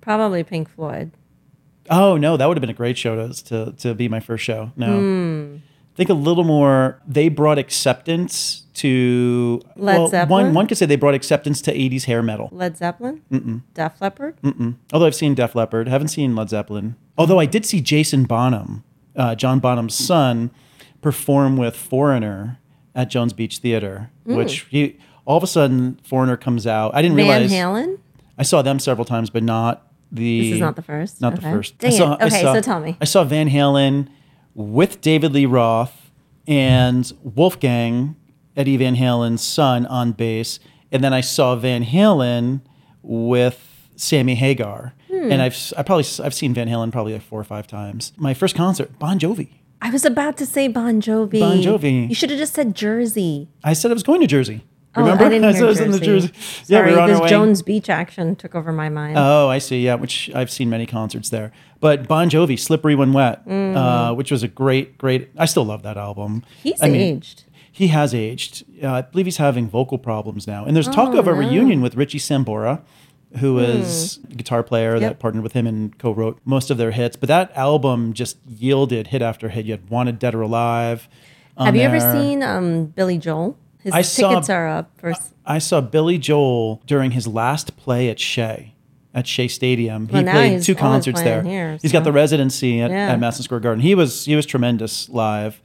[0.01, 1.11] probably Pink Floyd.
[1.89, 4.43] Oh no, that would have been a great show to to, to be my first
[4.43, 4.71] show.
[4.75, 5.57] No, Hmm.
[5.97, 7.01] Think a little more.
[7.05, 10.45] They brought acceptance to Led well, Zeppelin?
[10.45, 12.49] One one could say they brought acceptance to '80s hair metal.
[12.51, 13.21] Led Zeppelin.
[13.31, 13.63] Mm-mm.
[13.73, 14.39] Def Leppard.
[14.41, 14.75] Mm-mm.
[14.93, 16.95] Although I've seen Def Leppard, haven't seen Led Zeppelin.
[17.17, 18.83] Although I did see Jason Bonham,
[19.15, 20.51] uh, John Bonham's son,
[21.01, 22.59] perform with Foreigner
[22.95, 26.93] at Jones Beach Theater, which he all of a sudden Foreigner comes out.
[26.95, 27.99] I didn't realize Van realize Halen.
[28.37, 30.41] I saw them several times, but not the.
[30.41, 31.19] This is not the first?
[31.21, 31.77] Not the first.
[31.79, 31.97] Dang I it.
[31.97, 32.95] saw, I Okay, saw- so tell me.
[33.01, 34.09] I saw Van Halen
[34.57, 36.11] with David Lee Roth
[36.47, 38.15] and Wolfgang,
[38.57, 40.59] Eddie Van Halen's son, on bass,
[40.91, 42.61] and then I saw Van Halen
[43.03, 44.95] with Sammy Hagar.
[45.07, 45.31] Hmm.
[45.31, 48.11] And I've I probably I've seen Van Halen probably like four or five times.
[48.17, 49.49] My first concert, Bon Jovi.
[49.79, 51.39] I was about to say Bon Jovi.
[51.39, 52.09] Bon Jovi.
[52.09, 53.47] You should have just said Jersey.
[53.63, 54.63] I said I was going to Jersey.
[54.97, 56.31] Oh, I didn't hear I was in the Jersey.
[56.65, 57.29] Yeah, Sorry, we were on this our way.
[57.29, 59.17] Jones Beach action took over my mind.
[59.17, 59.83] Oh, I see.
[59.85, 61.51] Yeah, which I've seen many concerts there.
[61.79, 65.29] But Bon Jovi, "Slippery When Wet," uh, which was a great, great.
[65.37, 66.41] I still love that album.
[66.41, 66.43] Mm.
[66.63, 67.43] He's I mean, aged.
[67.71, 68.65] He has aged.
[68.83, 70.65] Uh, I believe he's having vocal problems now.
[70.65, 71.37] And there's talk Oh, of a no.
[71.37, 72.81] reunion with Richie Sambora,
[73.37, 77.15] who is a guitar player that partnered with him and co-wrote most of their hits.
[77.15, 79.65] But that album just yielded hit after hit.
[79.65, 81.07] You had "Wanted Dead or Alive."
[81.59, 83.55] Have you ever seen um, Billy Joel?
[83.87, 85.13] His I saw- tickets are up for.
[85.45, 88.73] I saw Billy Joel during his last play at Shea,
[89.13, 90.07] at Shea Stadium.
[90.09, 91.41] He Well, played two concerts there.
[91.41, 93.13] here, He's got the residency at, Yeah.
[93.13, 93.81] at Madison Square Garden.
[93.81, 95.61] He was he was tremendous live.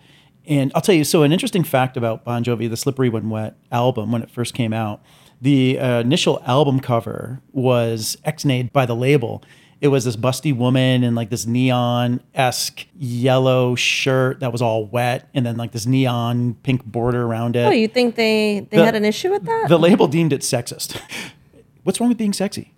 [0.46, 3.54] And I'll tell you, so an interesting fact about Bon Jovi, the Slippery When Wet
[3.70, 5.00] album, when it first came out,
[5.40, 9.42] the uh, initial album cover was ex-nayed by the label.
[9.82, 14.86] It was this busty woman in like this neon esque yellow shirt that was all
[14.86, 17.66] wet, and then like this neon pink border around it.
[17.66, 19.66] Oh, you think they they The- had an issue with that?
[19.68, 21.00] The label deemed it sexist.
[21.82, 22.72] What's wrong with being sexy?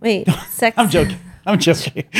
[0.00, 0.78] Wait, sex.
[0.78, 1.18] I'm joking.
[1.46, 2.04] I'm joking.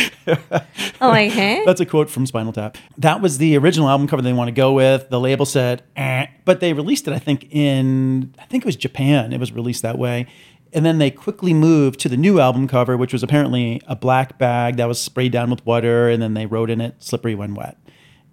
[1.02, 1.62] Oh, like, hey?
[1.64, 2.76] That's a quote from Spinal Tap.
[2.98, 5.09] That was the original album cover they want to go with.
[5.09, 8.76] The label said, eh, but they released it, I think, in, I think it was
[8.76, 9.33] Japan.
[9.33, 10.26] It was released that way.
[10.72, 14.38] And then they quickly moved to the new album cover, which was apparently a black
[14.38, 16.09] bag that was sprayed down with water.
[16.09, 17.76] And then they wrote in it, Slippery When Wet.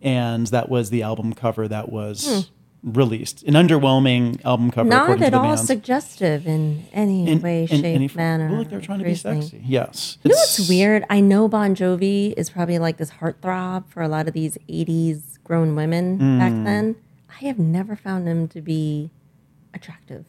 [0.02, 2.52] And that was the album cover that was
[2.84, 3.42] released.
[3.44, 4.86] An underwhelming album cover.
[4.86, 4.90] Hmm.
[4.90, 5.66] Not at all bands.
[5.66, 8.50] suggestive in any In- way, in shape, any f- manner.
[8.50, 9.62] Well, like they're trying to be sexy.
[9.66, 10.20] Yes.
[10.24, 11.04] You know what's weird?
[11.10, 15.40] I know Bon Jovi is probably like this heartthrob for a lot of these 80s
[15.44, 16.38] grown women Mm.
[16.40, 16.96] back then.
[17.42, 19.10] I have never found him to be
[19.74, 20.26] attractive.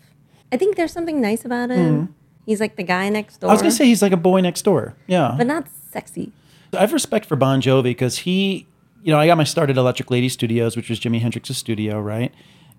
[0.52, 2.14] I think there's something nice about him.
[2.46, 3.48] He's like the guy next door.
[3.48, 3.50] Mm.
[3.50, 4.94] I was gonna say he's like a boy next door.
[5.06, 6.32] Yeah, but not sexy.
[6.72, 8.66] I have respect for Bon Jovi because he,
[9.02, 12.00] you know, I got my start at Electric Lady Studios, which was Jimi Hendrix's studio,
[12.00, 12.32] right?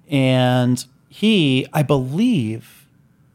[0.10, 2.88] And he, I believe,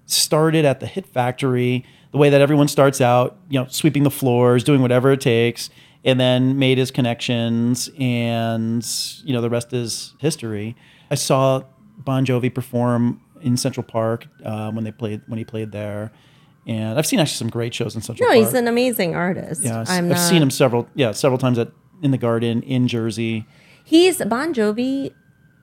[0.07, 4.11] started at the Hit Factory, the way that everyone starts out, you know, sweeping the
[4.11, 5.70] floors, doing whatever it takes,
[6.05, 8.87] and then made his connections, and
[9.25, 10.77] you know, the rest is history.
[11.11, 11.62] I saw
[11.99, 16.11] Bon Jovi perform in Central Park uh, when they played when he played there.
[16.66, 18.35] And I've seen actually some great shows in Central Park.
[18.37, 18.52] No, Park.
[18.52, 19.62] he's an amazing artist.
[19.62, 21.70] Yeah, I've, I'm I've not, seen him several, yeah, several times at
[22.02, 23.46] in the Garden in Jersey.
[23.85, 25.12] He's Bon Jovi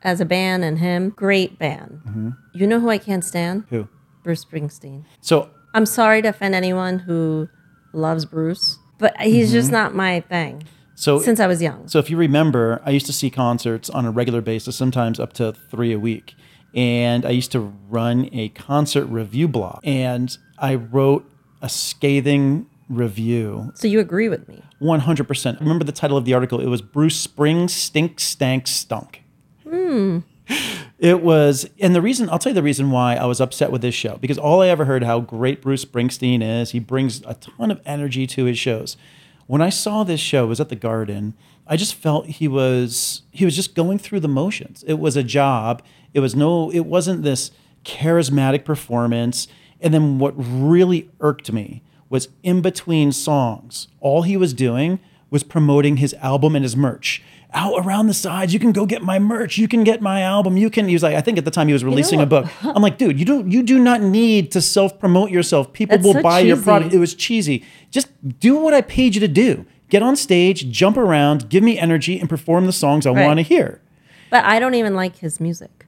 [0.03, 2.01] as a band and him, great band.
[2.07, 2.29] Mm-hmm.
[2.53, 3.65] You know who I can't stand?
[3.69, 3.87] Who?
[4.23, 5.05] Bruce Springsteen.
[5.21, 7.49] So I'm sorry to offend anyone who
[7.93, 10.63] loves Bruce, but he's just not my thing
[11.01, 11.17] Mm-hmm.
[11.17, 11.87] so since I was young.
[11.87, 15.33] so if you remember, I used to see concerts on a regular basis, sometimes up
[15.33, 16.35] to three a week,
[16.73, 21.29] and I used to run a concert review blog, and I wrote
[21.61, 24.61] a scathing review So you agree with me?
[24.81, 25.59] 100%.
[25.59, 26.59] Remember the title of the article?
[26.59, 29.23] It was Bruce Spring Stink Stank Stunk.
[29.63, 30.19] Hmm.
[30.99, 33.81] It was, and the reason, I'll tell you the reason why I was upset with
[33.81, 37.33] this show, because all I ever heard how great Bruce Springsteen is, he brings a
[37.35, 38.97] ton of energy to his shows.
[39.51, 41.33] When I saw this show, was at the Garden,
[41.67, 44.81] I just felt he was, he was just going through the motions.
[44.87, 45.83] It was a job.
[46.13, 47.51] It was no, it wasn't this
[47.83, 49.49] charismatic performance.
[49.81, 55.43] And then what really irked me was in between songs, all he was doing was
[55.43, 57.21] promoting his album and his merch.
[57.53, 59.57] Out around the sides, you can go get my merch.
[59.57, 60.55] You can get my album.
[60.55, 60.87] You can.
[60.87, 62.45] He was like, I think at the time he was releasing a book.
[62.63, 65.73] I'm like, dude, you don't, you do not need to self promote yourself.
[65.73, 66.93] People That's will so buy your product.
[66.93, 67.65] It was cheesy.
[67.89, 68.07] Just
[68.39, 69.65] do what I paid you to do.
[69.89, 73.25] Get on stage, jump around, give me energy, and perform the songs I Right.
[73.25, 73.81] want to hear.
[74.29, 75.80] But I don't even like his music.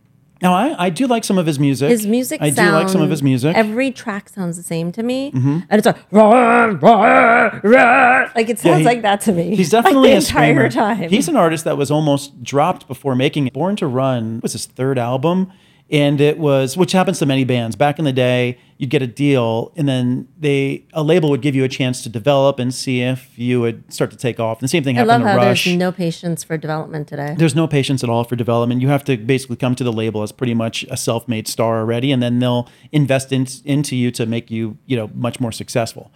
[0.43, 1.89] Now, I, I do like some of his music.
[1.89, 3.55] His music I do like some of his music.
[3.55, 3.69] Mm-hmm.
[3.69, 5.31] Every track sounds the same to me.
[5.33, 9.55] And it's like, "Rah, rah, rah." like it sounds he- like that to me.
[9.55, 10.69] He's like, definitely the a entire screamer.
[10.69, 11.09] time.
[11.09, 13.53] He's an artist that was almost dropped before making it.
[13.53, 15.51] Born to Run was his third album,
[15.93, 17.75] and it was which happens to many bands.
[17.75, 21.53] Back in the day, you'd get a deal, and then they a label would give
[21.53, 24.57] you a chance to develop and see if you would start to take off.
[24.57, 25.65] And the same thing happened I love to how Rush.
[25.65, 27.35] there's no patience for development today.
[27.37, 28.81] there's no patience at all for development.
[28.81, 32.11] You have to basically come to the label as pretty much a self-made star already,
[32.11, 36.11] and then they'll invest in, into you to make you, you know, much more successful.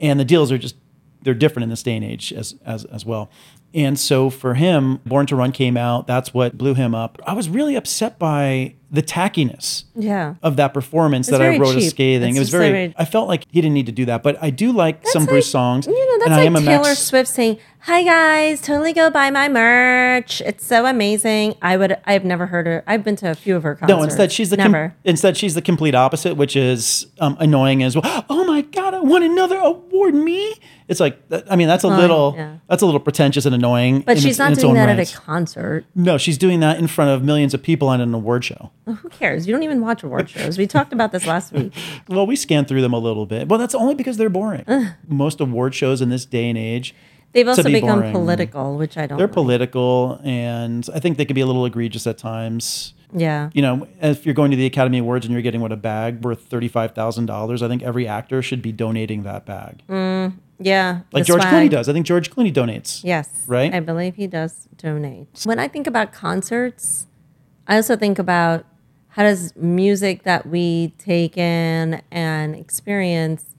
[0.00, 0.74] And the deals are just
[1.22, 3.30] they're different in this day and age as as as well.
[3.74, 6.06] And so for him, Born to Run came out.
[6.06, 7.20] That's what blew him up.
[7.26, 10.34] I was really upset by the tackiness Yeah.
[10.42, 11.90] of that performance It's that I wrote a cheap.
[11.90, 12.30] scathing.
[12.30, 14.36] It's it was very, very- I felt like he didn't need to do that, but
[14.42, 15.86] I do like some That's Bruce songs.
[15.86, 18.92] You know, and that's I am like a Taylor Max- Swift saying, "Hi guys, totally
[18.92, 20.40] go buy my merch.
[20.40, 21.98] It's so amazing." I would.
[22.04, 22.82] I've never heard her.
[22.88, 23.96] I've been to a few of her concerts.
[23.96, 27.94] No, instead she's the com- instead she's the complete opposite, which is um, annoying as
[27.96, 28.24] well.
[28.40, 30.54] Oh my god, I won another award, me!
[30.88, 32.56] It's like I mean that's a little yeah.
[32.68, 34.00] that's a little pretentious and annoying.
[34.00, 35.84] but she's its- not doing that at a concert.
[35.94, 38.70] No, she's doing that in front of millions of people on an award show.
[38.86, 39.46] Who cares?
[39.46, 40.58] You don't even watch award shows.
[40.58, 41.72] We talked about this last week.
[42.08, 43.48] Well, we scan through them a little bit.
[43.48, 44.64] Well, that's only because they're boring.
[45.06, 46.94] Most award shows in this day and age,
[47.32, 48.12] They've also be become boring.
[48.12, 49.16] political, which I don't.
[49.18, 49.34] they're like.
[49.34, 52.94] political, and I think they can be a little egregious at times.
[53.14, 53.50] Yeah.
[53.52, 56.24] You know, if you're going to the Academy Awards and you're getting what a bag
[56.24, 60.32] worth thirty five thousand dollars, I think every actor should be donating that bag, mm.
[60.60, 61.00] Yeah.
[61.12, 61.54] like George swag.
[61.54, 61.88] Clooney does.
[61.88, 63.02] I think George Clooney donates.
[63.02, 63.28] Yes.
[63.46, 63.74] Right?
[63.74, 65.42] I believe he does donate.
[65.44, 67.06] When I think about concerts,
[67.66, 68.64] I also think about
[69.08, 73.54] how does music that we take in and experience,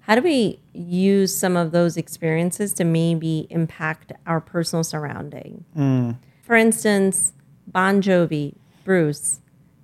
[0.00, 5.64] how do we use some of those experiences to maybe impact our personal surrounding?
[5.76, 6.18] Mm.
[6.42, 7.32] For instance,
[7.66, 9.40] Bon Jovi, Bruce,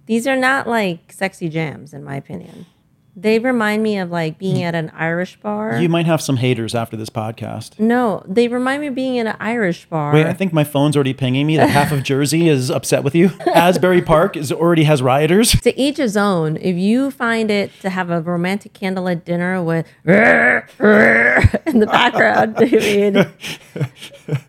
[0.06, 2.66] these are not like sexy jams, in my opinion.
[3.14, 4.62] They remind me of like being mm.
[4.62, 5.78] at an Irish bar.
[5.78, 7.78] You might have some haters after this podcast.
[7.78, 10.14] no, they remind me of being at an Irish bar.
[10.14, 13.14] Wait, I think my phone's already pinging me that half of Jersey is upset with
[13.14, 13.30] you.
[13.54, 15.52] Asbury Park is already has rioters.
[15.60, 16.56] to each his own.
[16.56, 23.26] If you find it to have a romantic candlelit dinner with in the background, mean,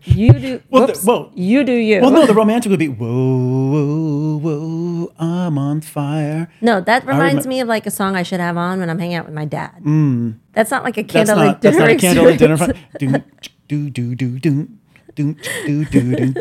[0.04, 0.62] you do.
[0.70, 2.00] Well, the- whoops, well- you do you.
[2.00, 6.48] Well, no, the romantic would be whoa, whoa, whoa, I'm on fire.
[6.60, 8.98] No, that reminds remem- me of like a song I should have on when I'm
[8.98, 9.72] hanging out with my dad.
[10.52, 11.08] That's not like a Mm.
[11.08, 11.88] Candlelit not that's dinner.
[11.88, 13.24] not a candlelit dinner.
[13.68, 14.68] Do do do do do
[15.14, 15.34] do
[15.66, 16.34] do do do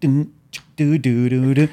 [0.00, 0.26] do
[0.76, 1.68] do do do do.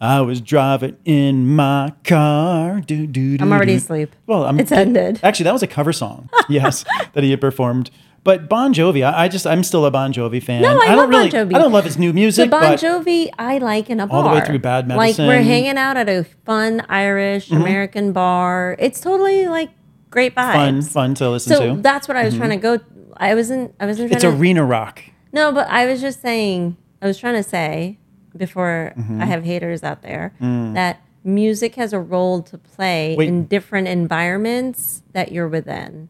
[0.00, 2.80] I was driving in my car.
[2.80, 4.14] Do, do, do, I'm already asleep.
[4.26, 5.18] Well, I'm, It's ended.
[5.22, 6.28] Actually, that was a cover song.
[6.48, 6.84] yes,
[7.14, 7.90] that he had performed.
[8.24, 10.62] But Bon Jovi, I, I just I'm still a Bon Jovi fan.
[10.62, 11.54] No, I don't love Bon really, Jovi.
[11.54, 12.46] I don't love his new music.
[12.46, 14.16] The Bon Jovi, I like in a bar.
[14.24, 15.26] All the way through Bad Medicine.
[15.26, 17.60] Like we're hanging out at a fun Irish Mm-hmm.
[17.62, 18.76] American bar.
[18.78, 19.70] It's totally like
[20.10, 20.52] great vibes.
[20.54, 21.66] fun, fun to listen So to.
[21.72, 21.82] Mm-hmm.
[21.82, 22.80] that's what I was trying to go.
[23.18, 23.74] I wasn't.
[23.78, 24.08] I wasn't.
[24.08, 25.02] Trying it's to, arena rock.
[25.32, 26.76] No, but I was just saying.
[27.02, 27.98] I was trying to say
[28.36, 29.20] before Mm-hmm.
[29.20, 33.18] I have haters out there that music has a role to play Mm.
[33.18, 33.28] Wait.
[33.28, 36.08] in different environments that you're within.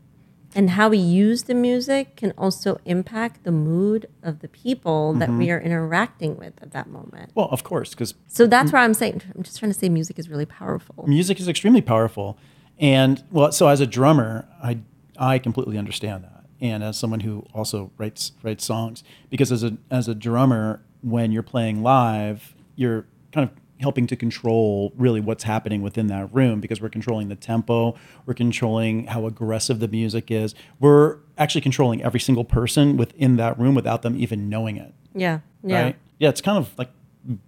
[0.55, 5.29] And how we use the music can also impact the mood of the people that
[5.29, 5.39] Mm-hmm.
[5.39, 7.33] we are interacting with at that moment.
[7.35, 10.19] Well, of course, because So that's why I'm saying, I'm just trying to say music
[10.19, 11.05] is really powerful.
[11.09, 12.39] music is extremely powerful
[12.81, 14.77] and well so as a drummer i
[15.17, 19.77] i completely understand that and as someone who also writes writes songs because as a
[19.93, 25.45] as a drummer when you're playing live you're kind of helping to control really what's
[25.45, 27.95] happening within that room because we're controlling the tempo
[28.27, 33.59] we're controlling how aggressive the music is we're actually controlling every single person within that
[33.59, 35.41] room without them even knowing it Yeah.
[35.63, 35.83] Yeah.
[35.83, 35.97] right?
[36.19, 36.91] Yeah, it's kind of like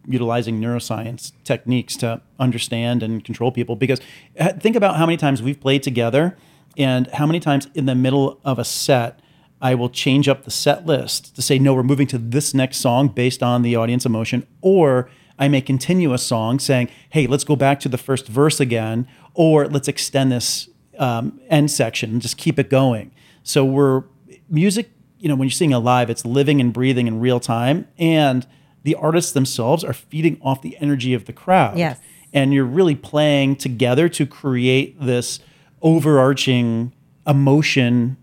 [0.07, 3.77] utilizing neuroscience techniques to understand and control people.
[3.77, 4.01] Because
[4.41, 6.37] uh, think about how many times we've played together,
[6.77, 9.21] and how many times in the middle of a set.
[9.63, 12.77] I will change up the set list to say, no, we're moving to this next
[12.77, 14.47] song based on the audience emotion.
[14.61, 15.09] Or
[15.39, 19.07] I may continue a song saying, hey, let's go back to the first verse again,
[19.35, 20.69] or let's extend this
[20.99, 23.11] um, end section and just keep it going.
[23.43, 24.05] So we're
[24.49, 27.87] music, you know, when you're seeing it live, it's living and breathing in real time.
[27.99, 28.47] And
[28.83, 31.77] the artists themselves are feeding off the energy of the crowd.
[31.77, 31.99] Yes.
[32.33, 35.41] And you're really playing together to create this
[35.83, 36.93] overarching
[37.27, 38.17] emotion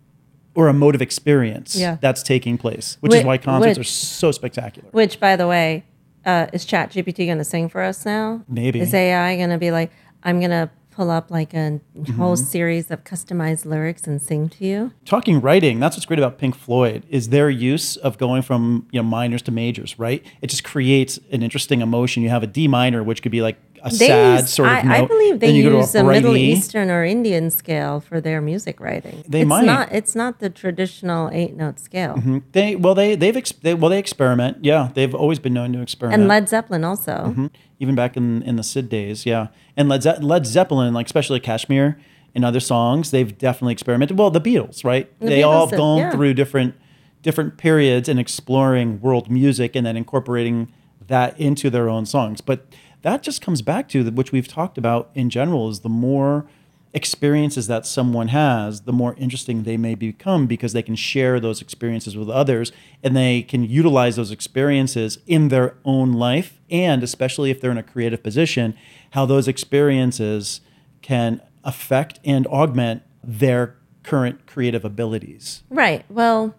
[0.56, 1.98] or emotive experience Yeah.
[2.00, 4.88] that's taking place, which is why concerts are so spectacular.
[4.92, 5.84] Which, by the way,
[6.26, 8.44] uh, is Chat GPT going to sing for us now?
[8.48, 8.80] Maybe.
[8.80, 9.92] Is AI going to be like,
[10.24, 11.80] I'm going to pull up like a
[12.18, 12.44] whole Mm-hmm.
[12.46, 14.92] series of customized lyrics and sing to you?
[15.06, 19.02] talking writing that's what's great about pink floyd is their use of going from you
[19.02, 22.68] know minors to majors right it just creates an interesting emotion you have a d
[22.68, 25.40] minor which could be like a They sad use, sort of I, note I believe
[25.40, 26.38] they then you go to use a Middle.
[26.38, 29.24] Eastern or Indian scale for their music writing.
[29.28, 29.66] They it's might.
[29.66, 32.16] Not, it's not the traditional eight note scale.
[32.54, 35.82] they well they they've ex- they, well they experiment yeah they've always been known to
[35.82, 37.12] experiment And Led Zeppelin also.
[37.12, 37.48] Mm-hmm.
[37.80, 41.40] even back in in the sid days yeah and led, Ze- led zeppelin like especially
[41.42, 42.00] kashmir
[42.36, 46.00] and other songs they've definitely experimented well the beatles right The they all have gone
[46.00, 46.12] yeah.
[46.12, 46.76] through different
[47.22, 50.72] different periods and exploring world music and then incorporating
[51.08, 52.66] that into their own songs but
[53.04, 56.46] that just comes back to which we've talked about in general is the more
[56.94, 61.62] experiences that someone has the more interesting they may become because they can share those
[61.62, 62.72] experiences with others
[63.04, 67.78] and they can utilize those experiences in their own life and especially if they're in
[67.78, 68.76] a creative position
[69.12, 70.62] how those experiences
[71.02, 76.06] can affect and augment their current creative abilities Right.
[76.10, 76.54] Well,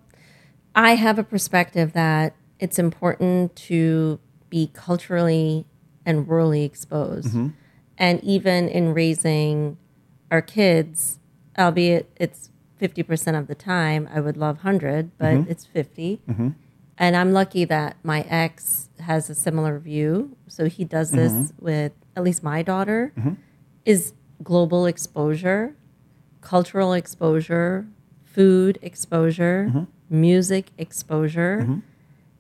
[0.74, 4.18] I have a perspective that it's important to
[4.50, 5.66] be culturally
[6.06, 7.28] and rurally exposed.
[7.28, 7.48] Mm-hmm.
[7.98, 9.76] And even in raising
[10.30, 11.18] our kids,
[11.58, 15.50] albeit it's 50% of the time, I would love 100, but Mm-hmm.
[15.50, 16.20] it's 50.
[16.96, 20.36] And I'm lucky that my ex has a similar view.
[20.48, 21.64] So he does this Mm-hmm.
[21.64, 23.12] with at least my daughter
[23.84, 25.74] is global exposure,
[26.40, 27.86] cultural exposure,
[28.24, 29.84] food exposure, Mm-hmm.
[30.20, 31.80] music exposure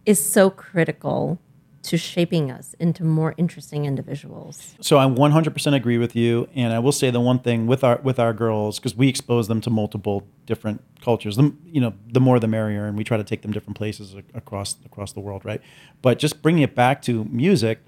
[0.04, 1.38] is so critical
[1.84, 4.74] to shaping us into more interesting individuals.
[4.80, 8.00] So I 100% agree with you, and I will say the one thing with our
[8.02, 11.36] with our girls because we expose them to multiple different cultures.
[11.36, 14.14] The, you know, the more the merrier, and we try to take them different places
[14.34, 15.60] across across the world, right?
[16.02, 17.80] But just bringing it back to music,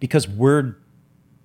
[0.00, 0.76] because we're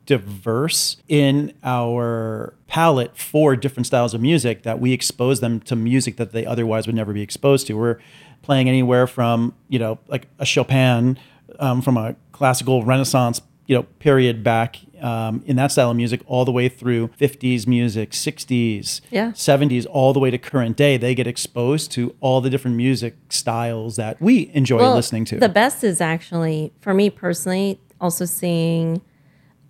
[0.07, 6.17] diverse in our palette for different styles of music that we expose them to music
[6.17, 7.75] that they otherwise would never be exposed to.
[7.75, 7.99] We're
[8.41, 11.19] playing anywhere from you know like a Chopin
[11.59, 16.21] um, from a classical Renaissance you know period back um, in that style of music
[16.25, 19.31] all the way through 50s music 60s Yeah.
[19.31, 23.15] 70s all the way to current day they get exposed to all the different music
[23.29, 29.01] styles that we enjoy listening to The best is actually, for me personally, also seeing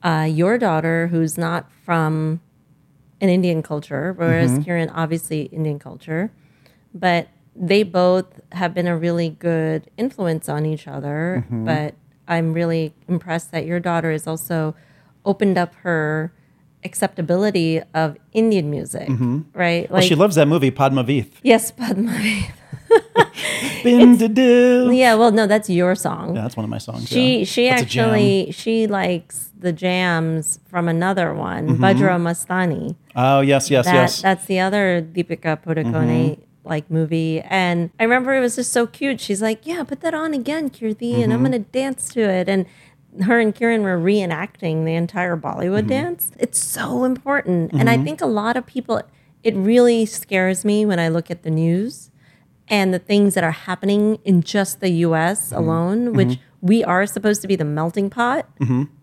[0.02, 2.40] uh, your daughter who's not from
[3.22, 4.62] an Indian culture, whereas Mm-hmm.
[4.62, 6.32] Kieran, obviously Indian culture,
[6.94, 7.28] but
[7.60, 11.44] they both have been a really good influence on each other.
[11.46, 11.66] Mm-hmm.
[11.66, 11.96] But
[12.28, 14.76] I'm really impressed that your daughter has also
[15.26, 16.32] opened up her
[16.86, 19.84] acceptability of Indian music, right?
[19.84, 19.94] Mm-hmm.
[19.94, 22.18] well, she loves that movie Padmaavat yes, Padma.
[23.84, 24.92] Binte Dil.
[24.94, 26.36] yeah, well, no, that's your song.
[26.36, 27.08] Yeah, that's one of my songs.
[27.08, 27.44] She yeah.
[27.46, 31.84] she That's actually she likes the jams from another one, Mm-hmm.
[31.84, 32.96] Bajirao Mastani.
[33.16, 34.18] Oh yes, yes, That yes.
[34.18, 34.28] Mm-hmm.
[34.28, 37.42] that's the other Deepika Padukone like movie.
[37.42, 39.20] And I remember it was just so cute.
[39.22, 41.32] She's like, "Yeah, put that on again, Kirti, and Mm-hmm.
[41.32, 42.66] I'm gonna dance to it." And
[43.24, 45.88] her and Kieran were reenacting the entire Bollywood Mm-hmm.
[45.88, 46.32] dance.
[46.38, 49.02] It's so important, and I think a lot of people.
[49.42, 52.12] It really scares me when I look at the news
[52.70, 55.56] and the things that are happening in just the US Mm-hmm.
[55.64, 58.46] alone, which we are supposed to be the melting pot.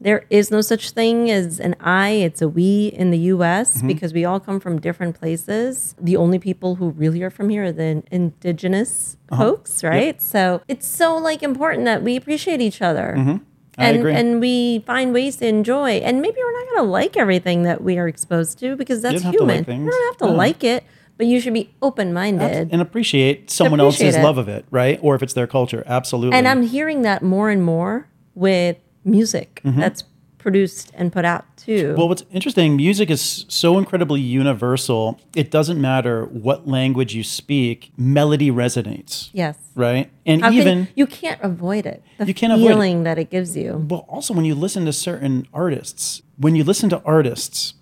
[0.01, 3.87] There is no such thing as an I, it's a we in the US Mm-hmm.
[3.89, 5.95] because we all come from different places.
[5.99, 9.43] The only people who really are from here are the indigenous Uh-huh.
[9.43, 10.21] folks, right?
[10.23, 13.15] So it's so like important that we appreciate each other.
[13.19, 13.37] Mm-hmm.
[13.79, 14.15] I and, agree.
[14.15, 15.91] and we find ways to enjoy.
[16.07, 19.23] And maybe we're not going to like everything that we are exposed to because that's
[19.23, 19.57] don't have to human.
[19.59, 20.33] like you don't have to No.
[20.33, 20.85] like it,
[21.17, 22.69] but you should be open minded.
[22.71, 24.23] and appreciate someone appreciate else's it.
[24.25, 24.99] love of it, right?
[25.03, 26.37] Or if it's their culture, absolutely.
[26.37, 30.05] And I'm hearing that more and more with music that's
[30.39, 31.89] produced and put out too.
[31.89, 31.97] Mm-hmm.
[31.99, 35.19] well, what's interesting, music is so incredibly universal.
[35.35, 39.59] It doesn't matter what language you speak, melody resonates, yes.
[39.75, 40.09] right?
[40.25, 42.05] And How even you, you can't avoid it.
[42.19, 42.69] The You can't avoid it.
[42.69, 43.73] feeling that it gives you.
[43.73, 47.75] but also when you listen to certain artists, when you listen to artists,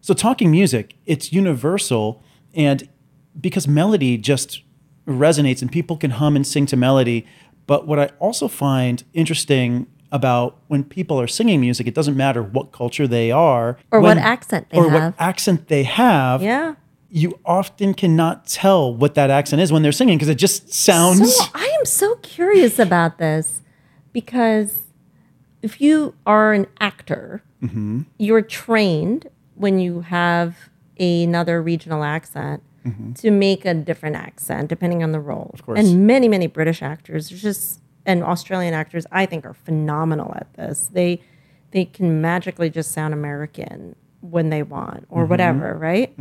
[0.00, 2.24] so talking music, it's universal,
[2.54, 2.88] and
[3.40, 4.62] because melody just
[5.06, 7.26] resonates and people can hum and sing to melody.
[7.66, 12.42] But what I also find interesting about when people are singing music, it doesn't matter
[12.42, 15.02] what culture they are Or when- what accent they or have.
[15.02, 16.42] what accent they have.
[16.42, 16.74] Yeah.
[17.12, 21.34] You often cannot tell what that accent is when they're singing because it just sounds.
[21.36, 23.62] So I am so curious about this
[24.12, 24.82] because
[25.62, 28.02] if you are an actor, Mm-hmm.
[28.18, 30.69] you're trained when you have
[31.00, 33.12] another regional accent Mm-hmm.
[33.12, 35.50] to make a different accent depending on the role.
[35.52, 35.78] Of course.
[35.78, 40.88] And many, many British actors just and Australian actors I think are phenomenal at this.
[40.90, 41.20] They
[41.72, 45.30] they can magically just sound American when they want or Mm-hmm.
[45.30, 46.14] whatever, right?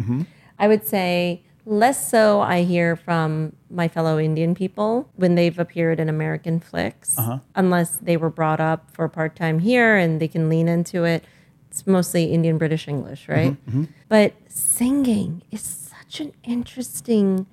[0.60, 5.98] I would say less so I hear from my fellow Indian people when they've appeared
[6.02, 7.40] in American flicks, Uh-huh.
[7.56, 11.24] unless they were brought up for part time here and they can lean into it.
[11.70, 13.54] It's mostly Indian British English, right?
[13.70, 17.46] Mm-hmm, But singing is such an interesting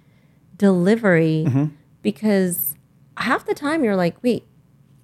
[0.56, 1.64] delivery Mm-hmm.
[2.02, 2.74] because
[3.18, 4.44] half the time you're like, wait,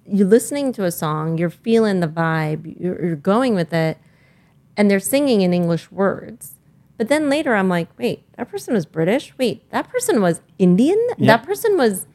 [0.05, 3.97] you're listening to a song, you're feeling the vibe, you're, you're going with it,
[4.75, 6.55] and they're singing in English words.
[6.97, 9.33] But then later I'm like, wait, that person was British.
[9.37, 10.97] Wait, that person was Indian.
[11.19, 12.05] That person was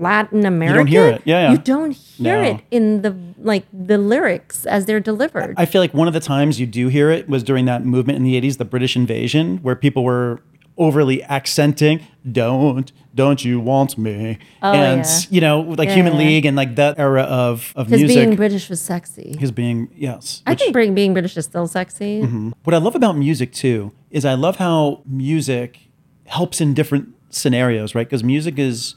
[0.00, 0.86] Latin American.
[0.86, 1.22] hear it.
[1.24, 1.52] Yeah, yeah.
[1.52, 2.48] You don't hear No.
[2.50, 5.54] it in the like the lyrics as they're delivered.
[5.56, 8.16] I feel like one of the times you do hear it was during that movement
[8.18, 10.40] in the 80s, the British invasion, where people were
[10.76, 14.38] overly accenting, don't, don't you want me?
[14.62, 15.18] Oh, and, yeah.
[15.28, 16.18] you know, like Yeah, Human yeah.
[16.20, 18.16] League and like that era of, of Because music.
[18.24, 19.34] being British was sexy.
[19.40, 20.40] His being, yes.
[20.46, 22.22] I which- think being, being British is still sexy.
[22.22, 22.50] Mm-hmm.
[22.62, 25.80] what I love about music too is I love how music
[26.26, 28.06] helps in different scenarios, right?
[28.06, 28.94] Because music is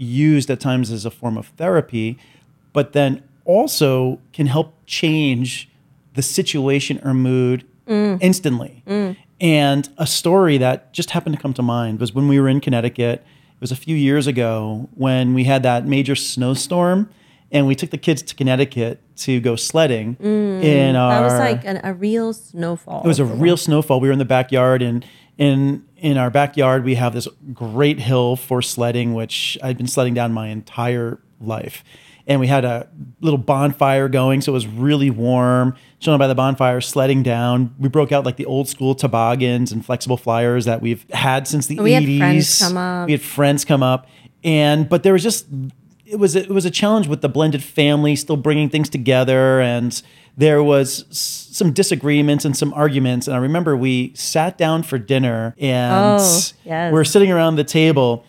[0.00, 2.18] used at times as a form of therapy,
[2.72, 5.68] but then also can help change
[6.14, 8.18] the situation or mood mm.
[8.20, 8.82] instantly.
[8.86, 9.16] Mm.
[9.40, 12.60] And a story that just happened to come to mind was when we were in
[12.60, 13.20] Connecticut.
[13.20, 17.10] It was a few years ago when we had that major snowstorm.
[17.52, 20.62] And we took the kids to Connecticut to go sledding mm.
[20.62, 21.10] in our.
[21.10, 23.02] That was like an, a real snowfall.
[23.02, 23.98] It was a real snowfall.
[23.98, 25.04] We were in the backyard, and
[25.40, 30.14] in in our backyard we have this great hill for sledding, which I'd been sledding
[30.14, 31.82] down my entire life.
[32.26, 32.86] and we had a
[33.20, 35.74] little bonfire going, so it was really warm.
[35.98, 37.74] Chilling by the bonfire, sledding down.
[37.78, 41.66] We broke out like the old school toboggans and flexible flyers that we've had since
[41.66, 42.18] the We had 80s.
[42.18, 43.06] friends come up.
[43.06, 44.06] We had friends come up,
[44.44, 45.46] and but there was just
[46.06, 50.00] it was it was a challenge with the blended family still bringing things together and
[50.36, 55.54] there was some disagreements and some arguments and i remember we sat down for dinner
[55.58, 56.90] and Oh, yes.
[56.92, 58.24] we were sitting around the table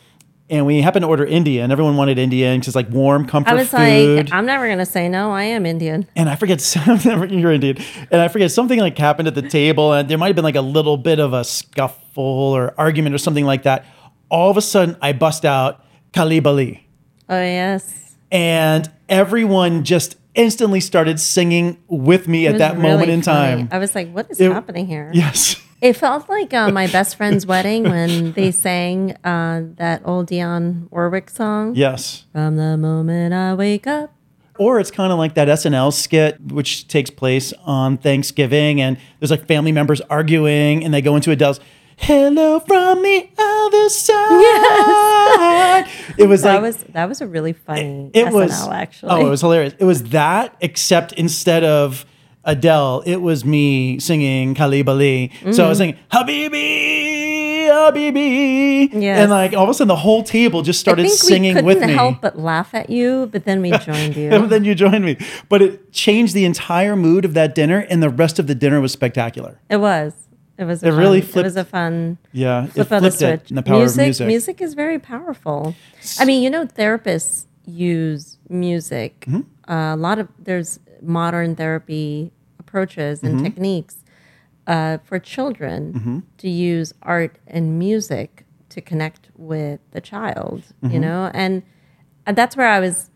[0.50, 3.52] and we happened to order indian and everyone wanted indian because it's like warm comfort
[3.52, 5.32] I was food like, I'm never gonna say no.
[5.32, 6.06] I am Indian.
[6.16, 6.60] and I forget.
[7.06, 7.78] You're Indian,
[8.12, 10.56] and I forget something like happened at the table, and there might have been like
[10.56, 13.86] a little bit of a scuffle or argument or something like that.
[14.30, 16.82] All of a sudden, I bust out Kalibali,
[17.30, 18.16] Oh yes.
[18.32, 23.62] and everyone just instantly started singing with me It at that moment really in funny.
[23.64, 23.70] time.
[23.72, 25.12] I was like, what is It- happening here?
[25.14, 25.56] Yes.
[25.82, 30.88] It felt like uh, my best friend's wedding when they sang uh, that old Dionne
[30.92, 31.74] Warwick song.
[31.74, 32.26] Yes.
[32.34, 34.14] From the moment I wake up.
[34.60, 39.32] Or it's kind of like that SNL skit, which takes place on Thanksgiving, and there's
[39.32, 41.60] like family members arguing, and they go into a Adele's
[42.02, 45.88] "Hello from the other side."
[46.18, 49.12] It was That like was that was a really funny it SNL was actually.
[49.12, 49.74] Oh, it was hilarious.
[49.80, 52.06] It was that, except instead of
[52.44, 55.32] Adele, it was me singing Kalibali.
[55.54, 55.82] So I was mm.
[55.82, 59.20] singing Habibi, Habibi, Yes.
[59.20, 61.90] and like all of a sudden the whole table just started singing we with couldn't
[61.90, 61.94] me.
[61.96, 64.32] help but laugh at you, but then we joined you.
[64.32, 65.18] And then you joined me.
[65.50, 68.82] But it changed the entire mood of that dinner, and the rest of the dinner
[68.82, 69.60] was spectacular.
[69.70, 70.14] It was.
[70.62, 70.84] It was.
[70.84, 73.40] A It really fun, It was a fun Yeah, it flip of the flipped it
[73.42, 73.50] switch.
[73.52, 74.28] in the power music, of music.
[74.28, 75.76] music is very powerful.
[76.20, 79.26] I mean, you know, therapists use music.
[79.28, 79.72] Mm-hmm.
[79.72, 83.44] Uh, a lot of there's modern therapy approaches and Mm-hmm.
[83.44, 83.96] techniques
[84.68, 86.20] uh, for children Mm-hmm.
[86.38, 90.64] to use art and music to connect with the child.
[90.82, 91.02] You Mm-hmm.
[91.02, 91.64] know, and,
[92.26, 93.10] and that's where I was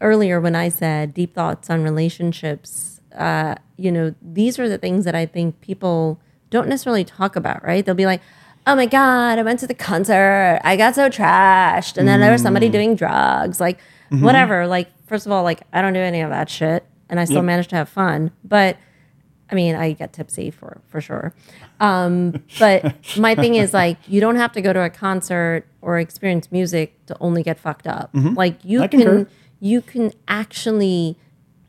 [0.00, 5.04] earlier when I said deep thoughts on relationships, uh, you know, these are the things
[5.04, 6.20] that I think people
[6.50, 7.84] don't necessarily talk about, right?
[7.84, 8.22] They'll be like,
[8.66, 10.60] oh my God, I went to the concert.
[10.64, 11.96] I got so trashed.
[11.96, 12.72] And then there was somebody mm.
[12.72, 13.78] doing drugs, like
[14.10, 14.24] mm-hmm.
[14.24, 14.66] whatever.
[14.66, 16.84] Like, first of all, like, I don't do any of that shit.
[17.08, 17.44] And I still Yep.
[17.44, 18.32] manage to have fun.
[18.42, 18.76] But
[19.50, 21.32] I mean, I get tipsy for for sure.
[21.78, 26.00] Um, but my thing is like, you don't have to go to a concert or
[26.00, 28.12] experience music to only get fucked up.
[28.12, 28.34] Mm-hmm.
[28.34, 29.28] Like you I can concur.
[29.60, 31.16] you can actually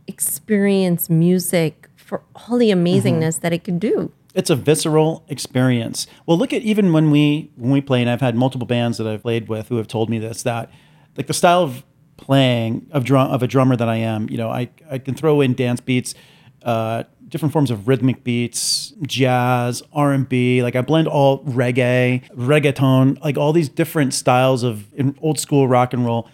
[0.08, 3.42] experience music for all the amazingness mm-hmm.
[3.42, 4.12] that it could do.
[4.38, 6.06] It's a visceral experience.
[6.28, 9.08] Well, look at even when we when we play, and I've had multiple bands that
[9.08, 10.70] I've played with who have told me this that
[11.18, 11.84] like the style of
[12.18, 15.42] playing of drum of a drummer that I am, you know, I I can throw
[15.42, 16.14] in dance beats,
[16.62, 20.62] uh, different forms of rhythmic beats, jazz, R and B.
[20.62, 24.86] Like I blend all reggae, reggaeton, like all these different styles of
[25.20, 26.30] old school rock and roll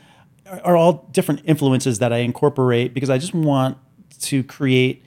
[0.66, 3.78] are all different influences that I incorporate because I just want
[4.20, 5.06] to create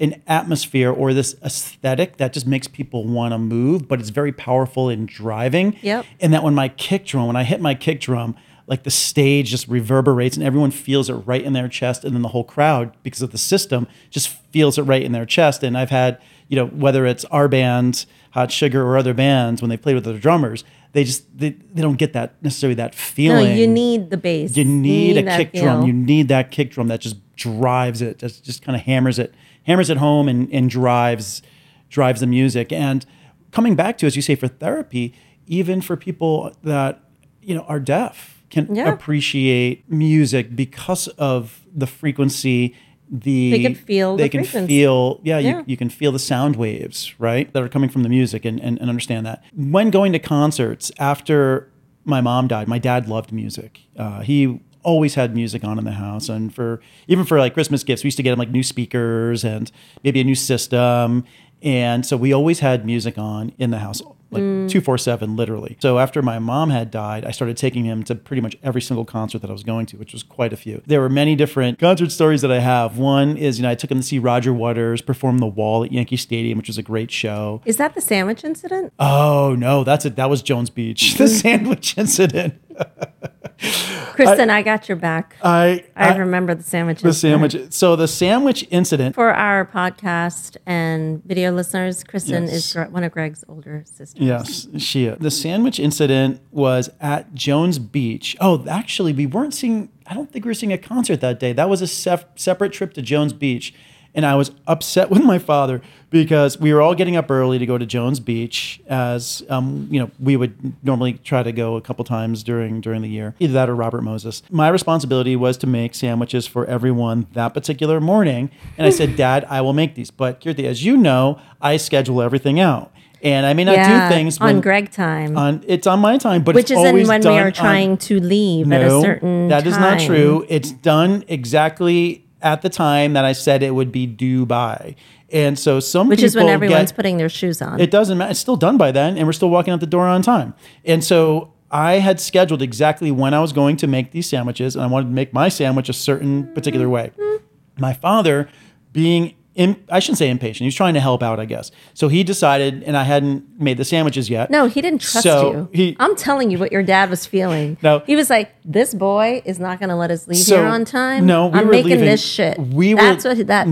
[0.00, 4.32] an atmosphere or this aesthetic that just makes people want to move, but it's very
[4.32, 5.76] powerful in driving.
[5.82, 6.06] Yep.
[6.20, 8.34] And that when my kick drum, when I hit my kick drum,
[8.66, 12.04] like the stage just reverberates and everyone feels it right in their chest.
[12.04, 15.26] And then the whole crowd, because of the system, just feels it right in their
[15.26, 15.62] chest.
[15.62, 19.68] And I've had, you know, whether it's our band, Hot Sugar, or other bands, when
[19.68, 23.48] they played with other drummers, they just, they, they don't get that necessarily that feeling
[23.48, 24.56] No, you need the bass.
[24.56, 25.86] You need, a that kick drum.
[25.86, 28.18] You need that kick drum that just drives it.
[28.18, 29.34] Just just kind of hammers it,
[29.64, 31.42] hammers it home, and and drives
[31.88, 32.72] drives the music.
[32.72, 33.04] And
[33.50, 35.14] coming back to as you say for therapy,
[35.46, 37.00] even for people that
[37.42, 38.92] you know are deaf can Yeah.
[38.92, 42.74] appreciate music because of the frequency.
[43.10, 44.66] The They can feel they the can frequency.
[44.68, 45.58] feel yeah, Yeah.
[45.58, 48.58] You, you can feel the sound waves right that are coming from the music and,
[48.60, 51.68] and and understand that when going to concerts after
[52.06, 55.92] my mom died my dad loved music uh, he always had music on in the
[55.92, 56.28] house.
[56.28, 59.44] And for even for like christmas gifts we used to get him like new speakers
[59.44, 59.70] and
[60.04, 61.24] maybe a new system.
[61.62, 64.02] And so we always had music on in the house
[64.32, 64.68] like mm.
[64.68, 65.76] 247 literally.
[65.80, 69.04] So after my mom had died i started taking him to pretty much every single
[69.04, 70.82] concert that i was going to which was quite a few.
[70.86, 72.98] There were many different concert stories that i have.
[72.98, 75.92] One is you know i took him to see roger waters perform the wall at
[75.92, 77.60] yankee stadium which was a great show.
[77.64, 78.92] Is that the sandwich incident?
[78.98, 80.16] oh no that's it.
[80.16, 81.16] That was jones beach.
[81.22, 82.54] The sandwich incident
[83.62, 85.36] Kristen, I, got your back.
[85.42, 87.02] i I, remember the sandwiches.
[87.02, 92.74] the sandwich so the sandwich incident For our podcast and video listeners, Kristen Yes.
[92.76, 94.14] is one of Greg's older sisters.
[94.22, 95.06] Yes, she.
[95.06, 95.18] Is.
[95.18, 98.36] The sandwich incident was at Jones Beach.
[98.40, 99.90] Oh, actually, we weren't seeing.
[100.06, 101.52] I don't think we were seeing a concert that day.
[101.52, 103.72] That was a sef- separate trip to Jones Beach,
[104.14, 105.80] And I was upset with my father
[106.12, 109.98] because we were all getting up early to go to Jones Beach, as um, you
[109.98, 110.54] know, we would
[110.84, 114.02] normally try to go a couple times during during the year, either that or Robert
[114.02, 114.42] Moses.
[114.50, 119.44] My responsibility was to make sandwiches for everyone that particular morning, and I said, "Dad,
[119.48, 122.92] I will make these." But Kirti, as you know, I schedule everything out,
[123.22, 126.44] and I may not yeah, do things on Greg time, on it's on my time,
[126.44, 129.48] but which it's is when we are on- trying to leave at a no, certain.
[129.48, 130.44] that is not true.
[130.50, 134.96] It's done exactly at the time that I said it would be due by.
[135.32, 137.80] And so some people Which is when everyone's get, putting their shoes on.
[137.80, 138.30] it doesn't matter.
[138.30, 140.54] It's still done by then, and we're still walking out the door on time.
[140.84, 144.84] And so I had scheduled exactly when I was going to make these sandwiches, and
[144.84, 147.12] I wanted to make my sandwich a certain particular way.
[147.18, 147.44] Mm-hmm.
[147.80, 148.48] My father,
[148.92, 151.70] being im- I shouldn't say impatient, he was trying to help out, I guess.
[151.94, 154.50] So he decided, and I hadn't made the sandwiches yet.
[154.50, 155.68] no, he didn't trust So you.
[155.72, 157.76] he- I'm telling you what your dad was feeling.
[157.82, 158.00] No.
[158.06, 160.84] he was like, "This boy is not going to let us leave So, here on
[160.84, 161.26] time.
[161.26, 162.58] No, we I'm were making leaving- this shit.
[162.58, 163.66] We That's were, what that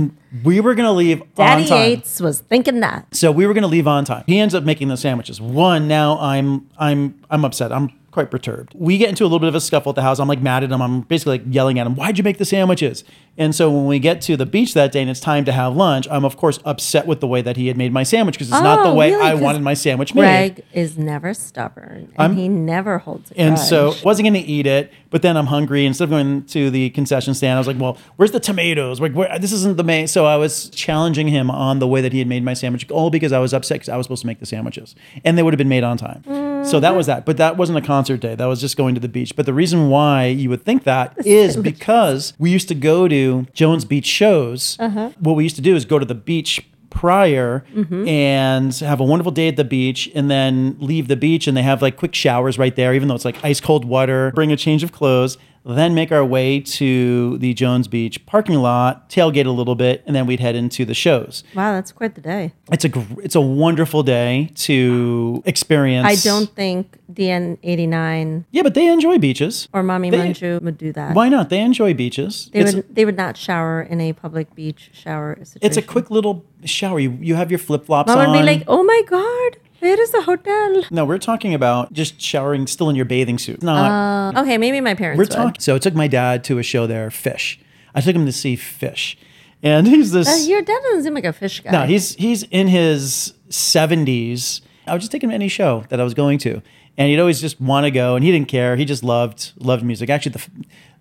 [0.45, 1.78] We were gonna leave Daddy on time.
[1.78, 3.07] Daddy Yates was thinking that.
[3.14, 4.22] So we were going to leave on time.
[4.28, 5.41] He ends up making the sandwiches.
[5.41, 7.72] One, now I'm I'm I'm upset.
[7.72, 8.73] I'm quite perturbed.
[8.75, 10.19] We get into a little bit of a scuffle at the house.
[10.19, 10.83] I'm like mad at him.
[10.83, 11.95] I'm basically like yelling at him.
[11.95, 13.05] Why'd you make the sandwiches?
[13.39, 15.77] And so when we get to the beach that day and it's time to have
[15.77, 18.49] lunch, I'm of course upset with the way that he had made my sandwich because
[18.49, 19.23] it's not the Oh, way really?
[19.23, 20.23] I wanted my sandwich made.
[20.57, 23.69] Greg is never stubborn, and he never holds a And grudge.
[23.69, 25.87] so wasn't going to eat it, but then I'm hungry.
[25.87, 29.01] Instead of going to the concession stand, I was like, "Well, where's the tomatoes?
[29.01, 32.13] Like, where, this isn't the main." So I was challenging him on the way that
[32.13, 34.27] he had made my sandwich, all because I was upset because I was supposed to
[34.27, 34.95] make the sandwiches,
[35.25, 36.23] and they would have been made on time.
[36.65, 37.25] So that was that.
[37.25, 38.35] But that wasn't a concert day.
[38.35, 39.35] That was just going to the beach.
[39.35, 43.47] But the reason why you would think that is because we used to go to
[43.53, 44.77] Jones Beach shows.
[44.79, 45.11] Uh-huh.
[45.19, 48.07] What we used to do is go to the beach prior mm-hmm.
[48.07, 51.62] and have a wonderful day at the beach and then leave the beach and they
[51.62, 54.57] have like quick showers right there even though it's like ice cold water bring a
[54.57, 59.51] change of clothes then make our way to the jones beach parking lot tailgate a
[59.51, 62.53] little bit and then we'd head into the shows wow, that's quite the day.
[62.73, 68.63] it's a gr- it's a wonderful day to experience I don't think the DN89 yeah
[68.63, 71.15] but they enjoy beaches or Mommy They- Manju would do that.
[71.15, 74.55] why not they enjoy beaches They It's- would they would not shower in a public
[74.55, 75.61] beach shower situation.
[75.67, 78.65] it's a quick little shower you, you have your flip-flops Mom on would be like,
[78.69, 82.97] "Oh my god, where is the hotel?" no we're talking about just showering still in
[82.97, 83.91] your bathing suit not
[84.37, 85.31] Uh, okay, maybe my parents We're would.
[85.31, 85.61] talking.
[85.61, 87.59] So I took my dad to a show there, Phish.
[87.95, 89.16] I took him to see Phish,
[89.62, 90.28] and he's this.
[90.28, 91.70] Uh, your dad doesn't seem like a Phish guy.
[91.72, 94.61] no, he's he's in his seventies.
[94.91, 96.61] I would just take him to any show that I was going to,
[96.99, 98.76] and he'd always just want to go, and he didn't care.
[98.76, 100.11] He just loved loved music.
[100.11, 100.47] Actually, the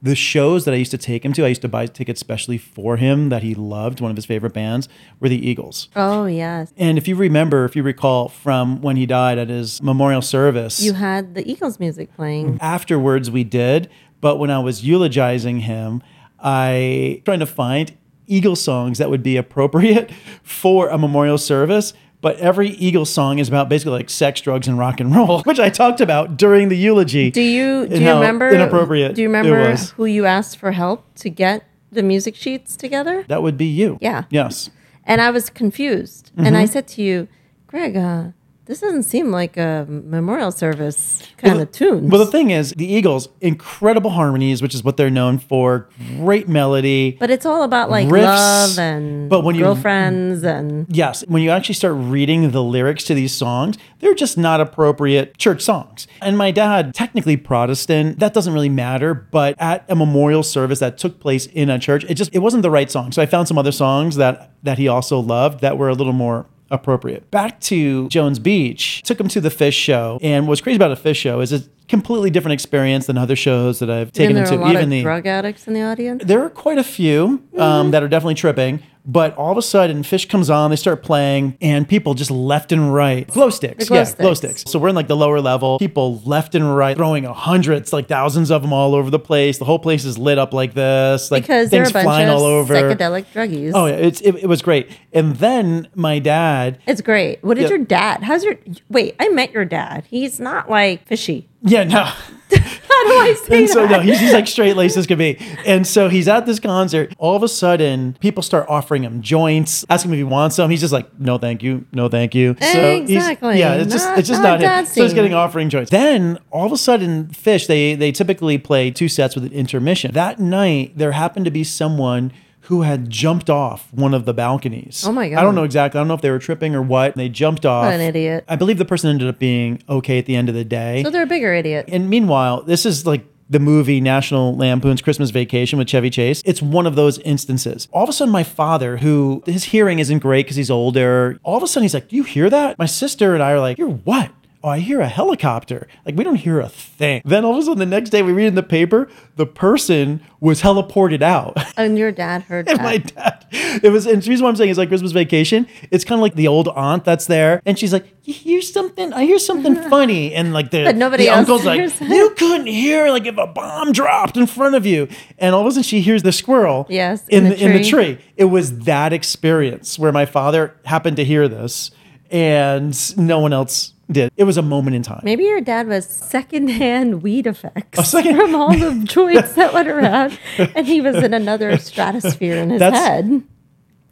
[0.01, 2.57] the shows that I used to take him to, I used to buy tickets specially
[2.57, 3.99] for him that he loved.
[3.99, 4.87] One of his favorite bands
[5.19, 5.89] were the Eagles.
[5.95, 9.81] oh yes, And if you remember, if you recall from when he died at his
[9.83, 12.57] memorial service, you had the Eagles music playing.
[12.61, 13.89] afterwards we did
[14.21, 16.01] but when i was eulogizing him
[16.39, 20.11] i trying to find eagle songs that would be appropriate
[20.43, 24.77] for a memorial service but every eagle song is about basically like sex drugs and
[24.77, 27.31] rock and roll which i talked about during the eulogy.
[27.31, 31.29] Do you do you remember inappropriate Do you remember who you asked for help to
[31.29, 33.25] get the music sheets together?
[33.27, 33.97] that would be you.
[34.01, 34.23] Yeah.
[34.29, 34.69] yes.
[35.05, 37.27] And I was confused, and I said to you,
[37.65, 38.27] Greg, uh,
[38.69, 42.07] this doesn't seem like a memorial service kind of tune.
[42.09, 46.47] well the thing is the eagles incredible harmonies which is what they're known for great
[46.47, 51.23] melody but it's all about like riffs, love and but when you- girlfriends and Yes,
[51.27, 55.61] when you actually start reading the lyrics to these songs, they're just not appropriate church
[55.61, 56.07] songs.
[56.21, 60.97] And my dad, technically Protestant, that doesn't really matter, but at a memorial service that
[60.97, 63.11] took place in a church, it just it wasn't the right song.
[63.11, 66.13] So I found some other songs that that he also loved that were a little
[66.13, 67.29] more appropriate.
[67.31, 70.95] Back to Jones Beach, took him to the Phish show, and what's crazy about a
[70.95, 74.45] Phish show is it's a completely different experience than other shows that I've taken him
[74.45, 74.67] to.
[74.69, 76.23] Even the drug addicts in the audience.
[76.25, 78.81] there are quite a few um, that are definitely tripping,
[79.11, 82.71] but all of a sudden, Phish comes on, they start playing, and people just left
[82.71, 83.27] and right.
[83.27, 83.87] Glow sticks.
[83.87, 84.61] Glow yeah, glow sticks.
[84.61, 84.71] sticks.
[84.71, 85.79] So we're in like the lower level.
[85.79, 89.57] People left and right, throwing hundreds, like thousands of them all over the place.
[89.57, 91.31] The whole place is lit up like this.
[91.31, 92.75] Like Because things a bunch flying of all over.
[92.75, 93.71] psychedelic druggies.
[93.73, 94.91] Oh, yeah, it's, it, it was great.
[95.11, 97.43] And then my dad, It's great.
[97.43, 97.69] What did Yeah.
[97.69, 98.21] your dad?
[98.21, 98.55] How's your
[98.89, 99.15] wait?
[99.19, 100.05] I met your dad.
[100.07, 101.49] He's not like fishy.
[101.61, 102.03] Yeah, no.
[102.51, 103.91] How do I say And so that?
[103.91, 105.37] no, he's, he's like straight laced as could be.
[105.65, 107.13] And so he's at this concert.
[107.19, 110.69] All of a sudden, people start offering him joints, asking him if he wants some.
[110.71, 112.55] He's just like, no, thank you, no, thank you.
[112.59, 113.59] So Exactly.
[113.59, 114.85] yeah, it's just Not- it's just not not, him.
[114.87, 115.91] So he's getting offering joints.
[115.91, 120.11] Then all of a sudden, Phish they they typically play two sets with an intermission.
[120.13, 122.31] That night, there happened to be someone.
[122.63, 125.03] Who had jumped off one of the balconies?
[125.07, 125.39] Oh my God.
[125.39, 125.97] I don't know exactly.
[125.97, 127.15] I don't know if they were tripping or what.
[127.15, 127.85] They jumped off.
[127.85, 128.43] What an idiot.
[128.47, 131.03] I believe the person ended up being okay at the end of the day.
[131.03, 131.85] So they're a bigger idiot.
[131.87, 136.43] And meanwhile, this is like the movie National Lampoon's Christmas Vacation with Chevy Chase.
[136.45, 137.87] It's one of those instances.
[137.91, 141.57] All of a sudden, my father, who his hearing isn't great because he's older, all
[141.57, 142.77] of a sudden he's like, Do you hear that?
[142.77, 144.31] My sister and I are like, You're what?
[144.61, 145.87] Oh, I hear a helicopter.
[146.05, 147.21] Like, we don't hear a thing.
[147.23, 149.07] Then all of a sudden, the next day we read in the paper,
[149.37, 151.57] the person was heliported out.
[151.77, 152.83] And your dad heard And that.
[152.83, 153.45] my dad,
[153.81, 155.65] it was, and the reason why I'm saying is like Christmas vacation.
[155.91, 159.13] It's kind of like the old aunt that's there, and she's like, "You hear something?
[159.13, 162.01] I hear something funny," and like the, But nobody the else uncle's like, it.
[162.01, 165.07] "You couldn't hear like if a bomb dropped in front of you,"
[165.37, 167.71] and all of a sudden she hears the squirrel, Yes, in, in the, the in
[167.81, 168.17] the tree.
[168.35, 171.91] It was that experience where my father happened to hear this,
[172.29, 174.31] and no one else did.
[174.37, 175.21] It was a moment in time.
[175.23, 180.37] Maybe your dad was secondhand weed effects second- from all the joints that went around,
[180.57, 183.43] and he was in another stratosphere in his That's head.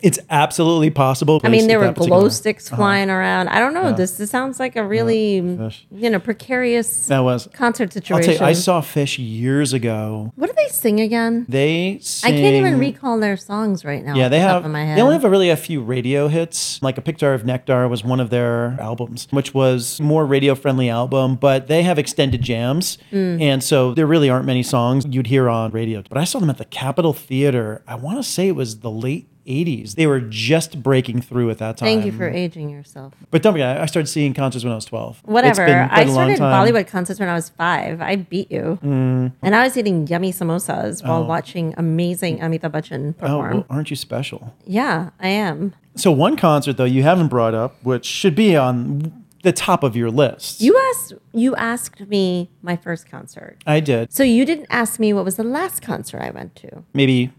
[0.03, 1.41] It's absolutely possible.
[1.43, 3.47] I mean, there were glow sticks flying around.
[3.49, 3.91] I don't know.
[3.93, 5.87] This this sounds like a really fish.
[5.91, 7.47] you know precarious That was.
[7.53, 8.33] concert I'll situation.
[8.35, 10.31] tell you, I saw Phish years ago.
[10.35, 11.45] what do they sing again?
[11.49, 14.15] They I can't even recall their songs right now.
[14.15, 14.63] Yeah, they have.
[14.63, 14.97] head.
[14.97, 16.81] They only have a really a few radio hits.
[16.83, 20.89] Like a Picture of Nectar was one of their albums, which was more radio friendly
[20.89, 21.35] album.
[21.35, 23.41] But they have extended jams, Mm.
[23.41, 26.03] and so there really aren't many songs you'd hear on radio.
[26.07, 27.81] But I saw them at the Capitol Theater.
[27.87, 29.27] I want to say it was the late.
[29.47, 29.95] 80s.
[29.95, 31.87] They were just breaking through at that time.
[31.87, 33.13] Thank you for aging yourself.
[33.31, 35.17] But don't forget, I started seeing concerts when I was 12.
[35.19, 35.65] It's Whatever.
[35.65, 36.39] been quite I started.
[36.39, 36.51] Mm.
[36.73, 38.01] Bollywood concerts when I was five.
[38.01, 38.77] I beat you.
[38.83, 43.53] And I was eating yummy samosas while watching amazing Amitabh Bachchan Oh, perform.
[43.53, 44.53] well, aren't you special?
[44.65, 45.73] Yeah, I am.
[45.95, 49.95] So one concert though you haven't brought up, which should be on the top of
[49.95, 50.61] your list.
[50.61, 53.57] You asked you asked me my first concert.
[53.65, 54.11] I did.
[54.11, 56.83] So you didn't ask me what was the last concert I went to.
[56.93, 57.31] Maybe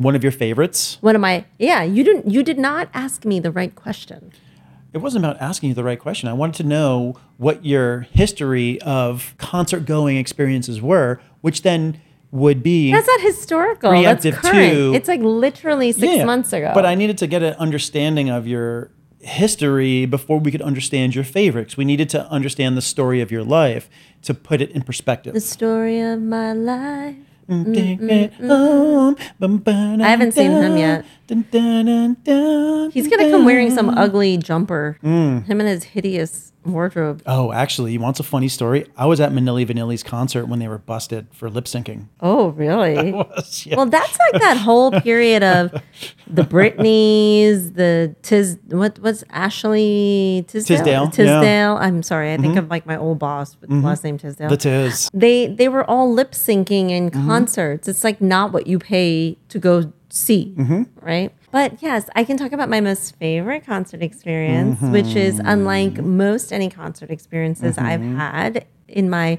[0.00, 0.96] one of your favorites.
[1.02, 4.32] One of my yeah, you didn't you did not ask me the right question.
[4.92, 6.28] It wasn't about asking you the right question.
[6.28, 12.00] I wanted to know what your history of concert going experiences were, which then
[12.32, 13.92] would be That's not historical.
[14.02, 14.42] That's current.
[14.74, 16.72] to- it's like literally six Yeah, months ago.
[16.74, 18.90] But I needed to get an understanding of your
[19.20, 21.76] history before we could understand your favorites.
[21.76, 23.88] We needed to understand the story of your life
[24.22, 25.34] to put it in perspective.
[25.34, 27.16] the story of my life.
[30.00, 31.04] I haven't seen him yet.
[32.92, 34.98] He's gonna come wearing some ugly jumper.
[35.02, 37.22] Him and his hideous wardrobe.
[37.26, 38.86] Oh, actually, you want a funny story?
[38.96, 42.06] I was at Milli Vanilli's concert when they were busted for lip syncing.
[42.20, 43.12] Oh, really?
[43.12, 43.76] Was, Yeah.
[43.76, 45.72] Well, that's like that whole period of
[46.26, 51.08] the Britneys, the Tis, what was Ashley Tisdale?
[51.10, 51.74] Tisdale, yeah.
[51.74, 54.48] I'm sorry, I think of like my old boss with the last name Tisdale.
[54.48, 55.08] the Tiz.
[55.14, 57.26] they they were all lip syncing in Mm-hmm.
[57.26, 57.88] concerts.
[57.88, 60.82] It's like not what you pay to go see, Mm-hmm.
[61.00, 61.32] right?
[61.52, 65.48] But yes, I can talk about my most favorite concert experience, which is Mm-hmm.
[65.50, 69.38] unlike most any concert experiences I've had in my,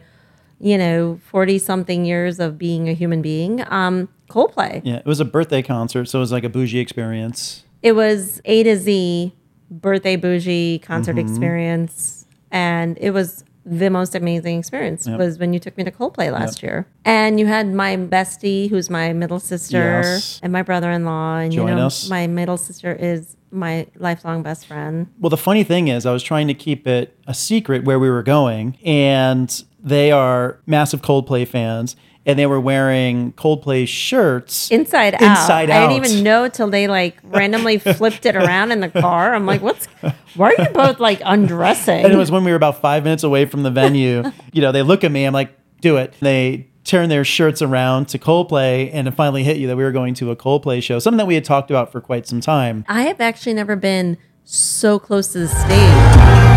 [0.60, 3.64] you know, forty something years of being a human being.
[3.72, 4.82] Um, Coldplay.
[4.86, 7.64] Yeah, it was a birthday concert, so it was like a bougie experience.
[7.82, 9.34] It was A to Z
[9.70, 11.20] birthday bougie concert Mm-hmm.
[11.20, 15.08] experience, and it was the most amazing experience.
[15.08, 18.90] Was when you took me to Coldplay last year, and you had my bestie, who's
[18.90, 20.40] my middle sister, Yes.
[20.42, 22.10] and my brother-in-law, and Join you know, us.
[22.10, 25.08] my middle sister is my lifelong best friend.
[25.20, 28.10] Well, the funny thing is, I was trying to keep it a secret where we
[28.10, 31.96] were going, and they are massive Coldplay fans,
[32.26, 34.70] and they were wearing Coldplay shirts.
[34.70, 35.22] Inside out.
[35.22, 39.34] Inside I didn't even know till they like randomly flipped it around in the car.
[39.34, 39.88] I'm like, what's?
[40.36, 42.04] Why are you both like undressing?
[42.06, 44.24] And it was when we were about five minutes away from the venue.
[44.54, 45.26] you know, they look at me.
[45.26, 45.52] I'm like,
[45.82, 46.14] do it.
[46.20, 49.92] They turn their shirts around to Coldplay, and it finally hit you that we were
[49.92, 52.86] going to a Coldplay show, something that we had talked about for quite some time.
[52.88, 56.51] I have actually never been so close to the stage.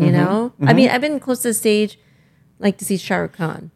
[0.00, 0.16] You mm-hmm.
[0.16, 0.52] know?
[0.60, 0.76] I mm-hmm.
[0.76, 1.98] mean, I've been close to the stage
[2.58, 3.70] like to see Shah Rukh Khan.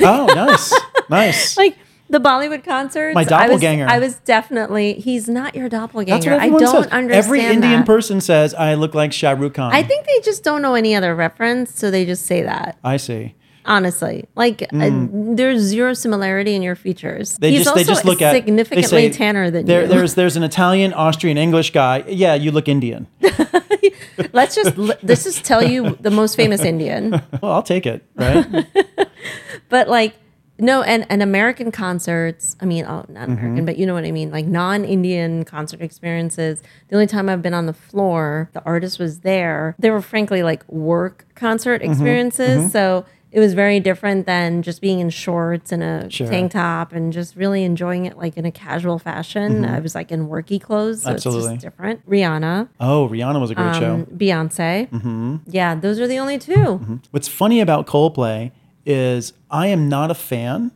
[0.00, 0.74] Oh, nice,
[1.08, 1.56] nice.
[1.56, 1.76] Like
[2.10, 3.14] the Bollywood concerts.
[3.14, 3.86] My I was- doppelganger.
[3.88, 6.30] I was, definitely, he's not your doppelganger.
[6.30, 6.92] That's what I don't says.
[6.92, 7.24] understand.
[7.24, 7.86] Every Indian that.
[7.86, 9.72] person says I look like Shah Rukh Khan.
[9.72, 12.78] I think they just don't know any other reference, so they just say that.
[12.82, 13.34] I see.
[13.68, 14.24] Honestly.
[14.34, 17.36] Like uh, there's zero similarity in your features.
[17.38, 19.88] They He's just also they just look at significantly say, tanner than there, you.
[19.88, 22.02] There's there's an Italian, Austrian, English guy.
[22.08, 23.06] Yeah, you look Indian.
[24.32, 27.22] Let's just let's just tell you the most famous Indian.
[27.40, 28.04] Well, I'll take it.
[28.16, 28.66] Right?
[29.68, 30.14] But like
[30.60, 32.56] no, and and American concerts.
[32.60, 33.32] I mean, oh, not Mm-hmm.
[33.32, 34.32] American, but you know what I mean.
[34.32, 36.62] Like non-Indian concert experiences.
[36.88, 39.76] The only time I've been on the floor, the artist was there.
[39.78, 41.92] They were frankly like work concert Mm-hmm.
[41.92, 42.72] experiences.
[42.72, 46.26] So it was very different than just being in shorts and a Sure.
[46.28, 49.64] tank top and just really enjoying it like in a casual fashion.
[49.64, 51.28] I was like in worky clothes, so it's Mm-hmm.
[51.28, 51.54] Absolutely.
[51.56, 52.08] just different.
[52.08, 53.94] Rihanna, Oh, Rihanna was a great show.
[53.94, 55.36] um, Beyonce, Mm-hmm.
[55.46, 58.52] yeah, those are the only 2 What's funny about Coldplay
[58.86, 60.70] is I am not a fan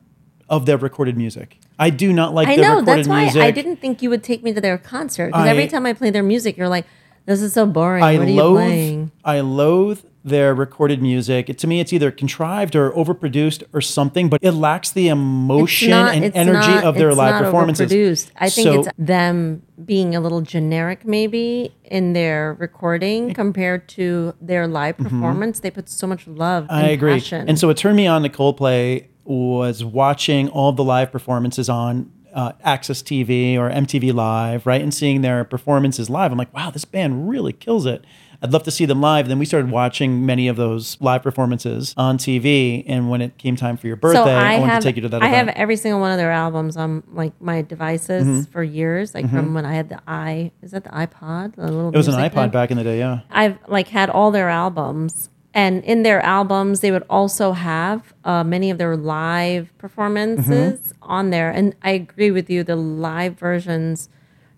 [0.48, 1.58] of their recorded music.
[1.78, 3.42] I do not like I their know recorded that's why music.
[3.42, 6.10] I didn't think you would take me to their concert because every time I play
[6.10, 6.84] their music, you're like,
[7.24, 8.04] "This is so boring.
[8.04, 11.50] I what are you loathe playing?" I loathe their recorded music.
[11.50, 15.92] It, to me, it's either contrived or overproduced or something, but it lacks the emotion
[15.92, 17.90] and energy not- of their live not performances.
[17.90, 18.30] overproduced.
[18.36, 24.34] I think So- it's them being a little generic, maybe in their recording compared to
[24.40, 25.58] their live performance.
[25.60, 26.64] They put so much love.
[26.64, 26.72] Mm-hmm.
[26.74, 27.12] I and agree.
[27.14, 27.48] Passion.
[27.48, 32.10] And so what turned me on to Coldplay was watching all the live performances on
[32.32, 34.80] uh, AXS TV or MTV Live, right?
[34.80, 36.32] And seeing their performances live.
[36.32, 38.04] I'm like, wow, this band really kills it.
[38.42, 39.28] I'd love to see them live.
[39.28, 42.82] Then we started watching many of those live performances on TV.
[42.88, 44.96] And when it came time for your birthday, so I, I wanted have to take
[44.96, 45.48] you to that I event.
[45.50, 48.50] have every single one of their albums on like my devices Mm-hmm.
[48.50, 51.54] for years, like from when I had the i is that the iPod?
[51.54, 52.50] The little it was an iPod thing?
[52.50, 53.20] back in the day, yeah.
[53.30, 58.42] I've like had all their albums, and in their albums, they would also have uh,
[58.42, 60.48] many of their live performances
[60.80, 61.02] Mm-hmm.
[61.02, 61.50] on there.
[61.50, 64.08] And I agree with you; the live versions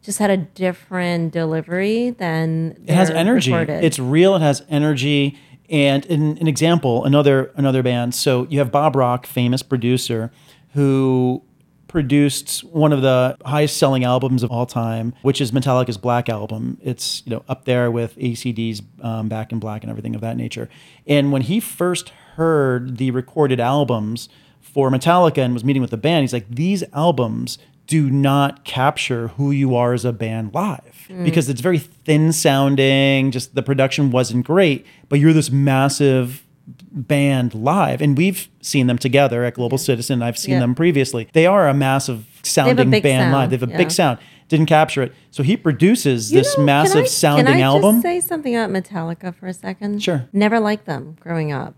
[0.04, 3.50] just had a different delivery than it has energy.
[3.50, 3.82] recorded.
[3.82, 4.36] It's real.
[4.36, 5.38] It has energy.
[5.70, 8.14] And in an example, another another band.
[8.14, 10.30] So you have Bob Rock, famous producer,
[10.74, 11.42] who
[11.88, 16.76] produced one of the highest selling albums of all time, which is Metallica's Black Album.
[16.82, 20.36] It's you know up there with AC/DC's um, Back in Black and everything of that
[20.36, 20.68] nature.
[21.06, 24.28] And when he first heard the recorded albums
[24.60, 29.28] for Metallica and was meeting with the band, he's like, these albums do not capture
[29.28, 33.30] who you are as a band live because it's very thin sounding.
[33.30, 36.42] Just the production wasn't great, but you're this massive
[36.90, 40.22] band live, and we've seen them together at Global Citizen.
[40.22, 40.60] I've seen Yeah.
[40.60, 41.28] them previously.
[41.32, 43.50] They are a massive sounding big band sound, live.
[43.50, 43.76] They have a yeah.
[43.78, 44.18] big sound.
[44.48, 47.96] Didn't capture it, so he produces You this know, massive I- sounding can I album.
[47.96, 50.02] Just say something about Metallica for a second.
[50.02, 50.18] Sure.
[50.18, 50.28] Mm.
[50.32, 51.74] Never liked them growing up.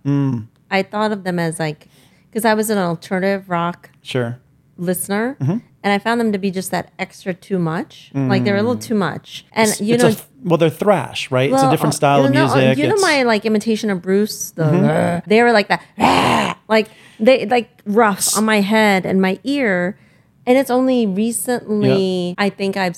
[0.70, 1.88] I thought of them as like
[2.30, 4.38] because I was an alternative rock sure.
[4.78, 5.58] Listener Mm-hmm.
[5.82, 8.10] and I found them to be just that extra too much.
[8.14, 9.46] Like they're a little too much.
[9.52, 11.50] And you It's know a well, they're thrash, right?
[11.52, 12.78] it's a different uh, style of uh, music.
[12.78, 13.16] You know It's- Mm-hmm.
[13.18, 14.50] my like imitation of Bruce.
[14.52, 19.98] The they were like that, like they like rough on my head and my ear,
[20.46, 22.96] and it's only recently I think I've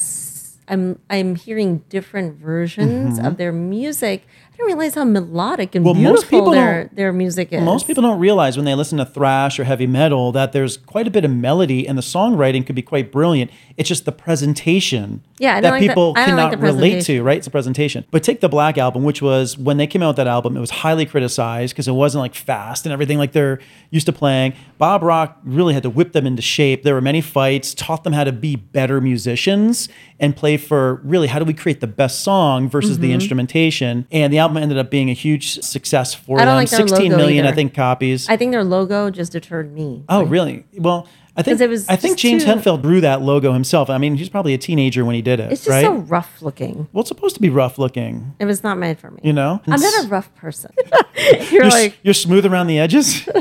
[0.69, 4.27] I'm I'm hearing different versions of their music.
[4.59, 5.85] Didn't realize how melodic and.
[5.85, 7.63] Well, most beautiful people their their music is.
[7.63, 11.07] Most people don't realize when they listen to thrash or heavy metal that there's quite
[11.07, 13.51] a bit of melody and the songwriting could be quite brilliant.
[13.77, 17.39] It's just the presentation Yeah, that like people I don't like cannot relate to, right?
[17.39, 18.05] It's a presentation.
[18.11, 20.61] But take the Black Album, which was when they came out with that album, it
[20.61, 24.55] was highly criticized because it wasn't like fast and everything like they're used to playing.
[24.79, 26.83] Bob Rock really had to whip them into shape.
[26.83, 29.89] There were many fights, taught them how to be better musicians
[30.19, 33.03] and play for really how do we create the best song versus Mm-hmm.
[33.03, 34.07] the instrumentation.
[34.11, 36.55] And the album ended up being a huge success for I them.
[36.57, 38.29] like their 16 logo million, I think, copies.
[38.29, 40.05] I think their logo just deterred me.
[40.09, 40.65] oh, really?
[40.77, 43.89] Well, I think it was I think James too- Hetfield drew that logo himself.
[43.91, 45.85] I mean, he's probably a teenager when he did it, It's just right?
[45.85, 46.89] so rough looking.
[46.93, 49.21] well, it's supposed to be rough looking, It was not made for me.
[49.23, 49.61] you know.
[49.69, 50.73] I'm not a rough person.
[51.17, 53.29] You're you're, like you're smooth around the edges.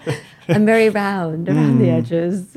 [0.50, 1.98] I'm very round around the Mm.
[1.98, 2.56] edges.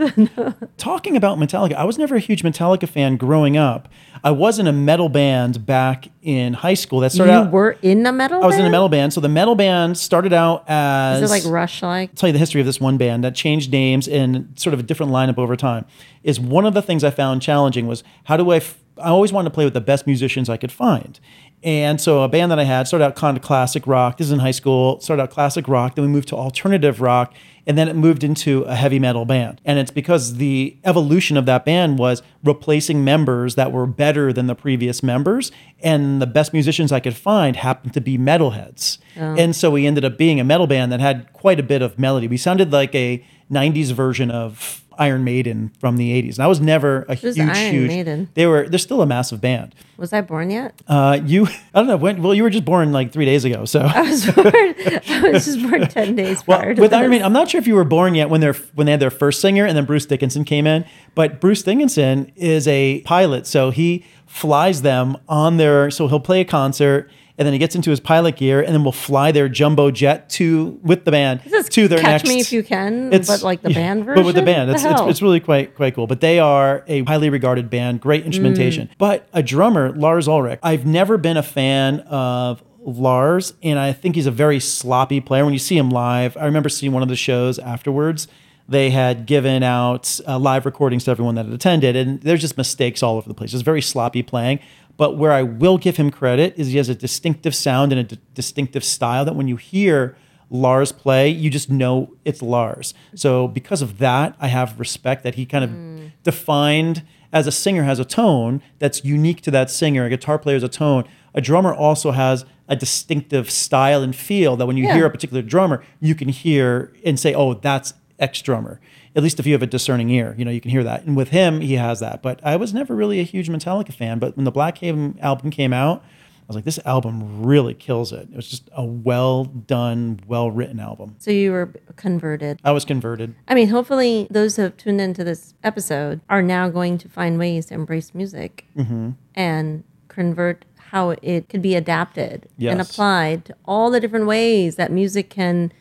[0.78, 3.88] Talking about Metallica, I was never a huge Metallica fan growing up.
[4.24, 7.00] I was in a metal band back in high school.
[7.02, 7.52] That started you out.
[7.52, 8.44] were in a metal.
[8.44, 9.14] I was in a metal band.
[9.14, 12.10] So the metal band started out as Is it like Rush like?
[12.12, 14.80] I'll tell you the history of this one band that changed names and sort of
[14.80, 15.86] a different lineup over time.
[16.24, 18.58] Is one of the things I found challenging was how do I?
[18.58, 21.20] F- I always wanted to play with the best musicians I could find.
[21.64, 24.18] And so a band that I had started out kind of classic rock.
[24.18, 25.00] This is in high school.
[25.00, 25.96] Started out classic rock.
[25.96, 27.34] Then we moved to alternative rock,
[27.66, 29.62] and then it moved into a heavy metal band.
[29.64, 34.48] And it's because the evolution of that band was replacing members that were better than
[34.48, 35.52] the previous members,
[35.82, 38.98] and the best musicians I could find happened to be metalheads.
[39.18, 39.36] Oh.
[39.36, 41.98] And so we ended up being a metal band that had quite a bit of
[41.98, 42.28] melody.
[42.28, 46.36] We sounded like a 90s version of Iron Maiden from the 80s.
[46.36, 47.88] And I was never a Who's huge, Iron huge.
[47.88, 48.30] Maiden?
[48.34, 48.68] They were.
[48.68, 49.76] They're still a massive band.
[49.98, 50.74] Was I born yet?
[50.88, 52.22] Uh, you, I don't know when.
[52.22, 53.66] Well, you were just born like three days ago.
[53.66, 54.48] So I was born.
[54.48, 56.98] I was just born ten days well, prior to with this.
[56.98, 59.00] Iron Maiden, I'm not sure if you were born yet when they're when they had
[59.00, 60.86] their first singer, and then Bruce Dickinson came in.
[61.16, 65.92] But Bruce Dickinson is a pilot, so he flies them on their.
[65.92, 67.10] So he'll play a concert.
[67.36, 70.30] And then he gets into his pilot gear, and then we'll fly their jumbo jet
[70.32, 72.30] to with the band This is to their Catch next.
[72.30, 74.76] Me If You Can, but like the yeah, band version, But with the band, The
[74.76, 76.06] it's, it's, it's really quite quite cool.
[76.06, 78.88] But they are a highly regarded band, great instrumentation.
[78.88, 78.92] Mm.
[79.00, 84.16] But a drummer, Lars Ulrich, I've never been a fan of Lars, and I think
[84.16, 85.44] he's a very sloppy player.
[85.44, 88.28] When you see him live, I remember seeing one of the shows afterwards.
[88.68, 92.58] They had given out uh, live recordings to everyone that had attended, and there's just
[92.58, 93.54] mistakes all over the place.
[93.54, 94.60] It's very sloppy playing.
[94.98, 98.04] But where I will give him credit is he has a distinctive sound and a
[98.04, 100.16] d- distinctive style that when you hear
[100.50, 102.94] Lars play, you just know it's Lars.
[103.16, 106.12] So because of that, I have respect that he kind of mm.
[106.24, 110.06] defined as a singer has a tone that's unique to that singer.
[110.06, 111.06] A guitar player has a tone.
[111.34, 114.94] A drummer also has a distinctive style and feel that when you Yeah.
[114.96, 118.80] hear a particular drummer, you can hear and say, "Oh, that's X drummer."
[119.16, 121.04] At least if you have a discerning ear, you know you can hear that.
[121.04, 122.22] And with him, he has that.
[122.24, 124.20] But I was never really a huge Metallica fan.
[124.20, 128.12] But when the Black Haven album came out, I was like, this album really kills
[128.12, 128.28] it.
[128.32, 131.16] It was just a well done, well written album.
[131.20, 132.60] So you were converted.
[132.66, 133.34] I was converted.
[133.48, 137.38] I mean, hopefully, those who have tuned into this episode are now going to find
[137.38, 139.12] ways to embrace music Mm-hmm.
[139.36, 144.92] and convert how it could be adapted and applied to all the different ways that
[144.92, 145.72] music can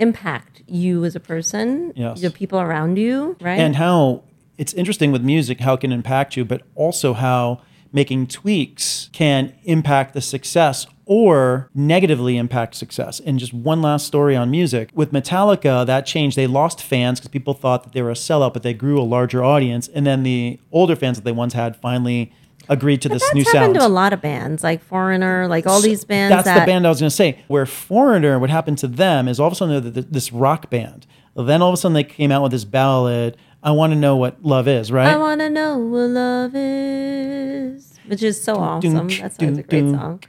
[0.00, 2.20] impact you as a person, Yes.
[2.20, 3.58] the people around you, right?
[3.60, 4.22] and how
[4.58, 7.60] it's interesting with music how it can impact you but also how
[7.92, 14.36] making tweaks can impact the success or negatively impact success and just one last story
[14.36, 18.10] on music with metallica that changed they lost fans because people thought that they were
[18.10, 21.32] a sellout but they grew a larger audience and then the older fans that they
[21.32, 22.30] once had finally
[22.70, 25.66] agreed to this That's new happened sound to a lot of bands, like Foreigner, like
[25.66, 26.30] all these bands.
[26.32, 27.42] that's that, the band I was going to say.
[27.48, 30.70] Where Foreigner, what happened to them is all of a sudden they're th- this rock
[30.70, 31.06] band.
[31.36, 33.36] Then all of a sudden they came out with this ballad.
[33.62, 35.08] I want to know what love is, right?
[35.08, 38.94] I want to know what love is, which is so awesome.
[39.08, 39.96] dunk, That sounds a great dunk.
[40.00, 40.20] song.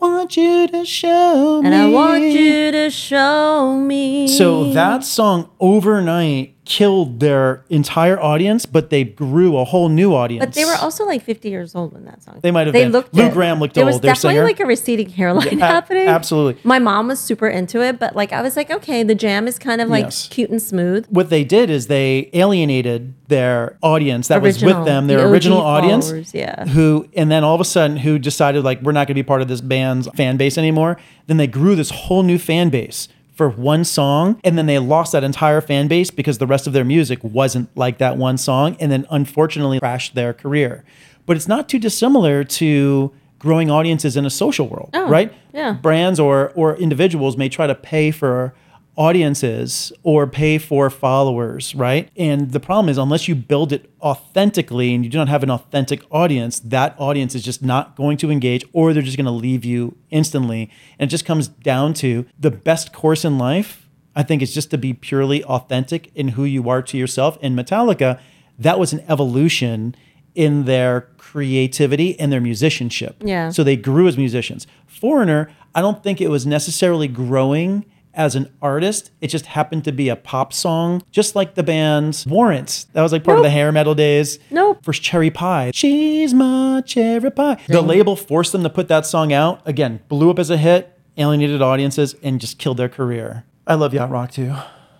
[0.00, 1.76] I want you to show And me.
[1.76, 4.28] I want you to show me.
[4.28, 10.44] So that song overnight killed their entire audience, but they grew a whole new audience.
[10.44, 12.40] But they were also like 50 years old when that song.
[12.42, 12.92] They might have They been.
[12.92, 13.32] looked Lou it.
[13.32, 14.44] Gramm looked there was old, their definitely singer.
[14.44, 16.06] like a receding hairline a- happening.
[16.08, 16.60] absolutely.
[16.64, 19.58] My mom was super into it, but like I was like, okay, the jam is
[19.58, 20.28] kind of like Yes.
[20.30, 21.06] cute and smooth.
[21.08, 25.60] what they did is they alienated their audience that was with them, their OG original
[25.62, 26.34] audience.
[26.34, 26.66] yeah.
[26.66, 29.22] Who and then all of a sudden who decided like we're not going to be
[29.22, 30.98] part of this band's fan base anymore.
[31.28, 33.08] Then they grew this whole new fan base
[33.38, 36.72] for one song and then they lost that entire fan base because the rest of
[36.74, 40.84] their music wasn't like that one song and then unfortunately crashed their career.
[41.24, 45.32] But it's not too dissimilar to growing audiences in a social world, Oh, right?
[45.54, 45.72] yeah.
[45.74, 48.52] brands or or individuals may try to pay for
[48.98, 52.10] audiences or pay for followers, right?
[52.16, 55.50] And the problem is unless you build it authentically and you do not have an
[55.50, 59.30] authentic audience, that audience is just not going to engage or they're just going to
[59.30, 60.68] leave you instantly.
[60.98, 64.72] And it just comes down to the best course in life, I think is just
[64.72, 67.38] to be purely authentic in who you are to yourself.
[67.40, 68.18] And Metallica,
[68.58, 69.94] that was an evolution
[70.34, 73.22] in their creativity and their musicianship.
[73.24, 73.50] Yeah.
[73.50, 74.66] So they grew as musicians.
[74.88, 77.84] Foreigner, I don't think it was necessarily growing
[78.18, 79.10] as an artist.
[79.22, 82.84] It just happened to be a pop song, just like the band's Warrants.
[82.92, 84.38] That was like part of the hair metal days.
[84.50, 84.84] Nope.
[84.84, 85.70] For Cherry Pie.
[85.72, 87.58] She's my cherry pie.
[87.68, 89.62] The label forced them to put that song out.
[89.64, 93.44] Again, blew up as a hit, alienated audiences, and just killed their career.
[93.66, 94.54] I love yacht rock too.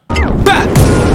[0.08, 1.07] Back.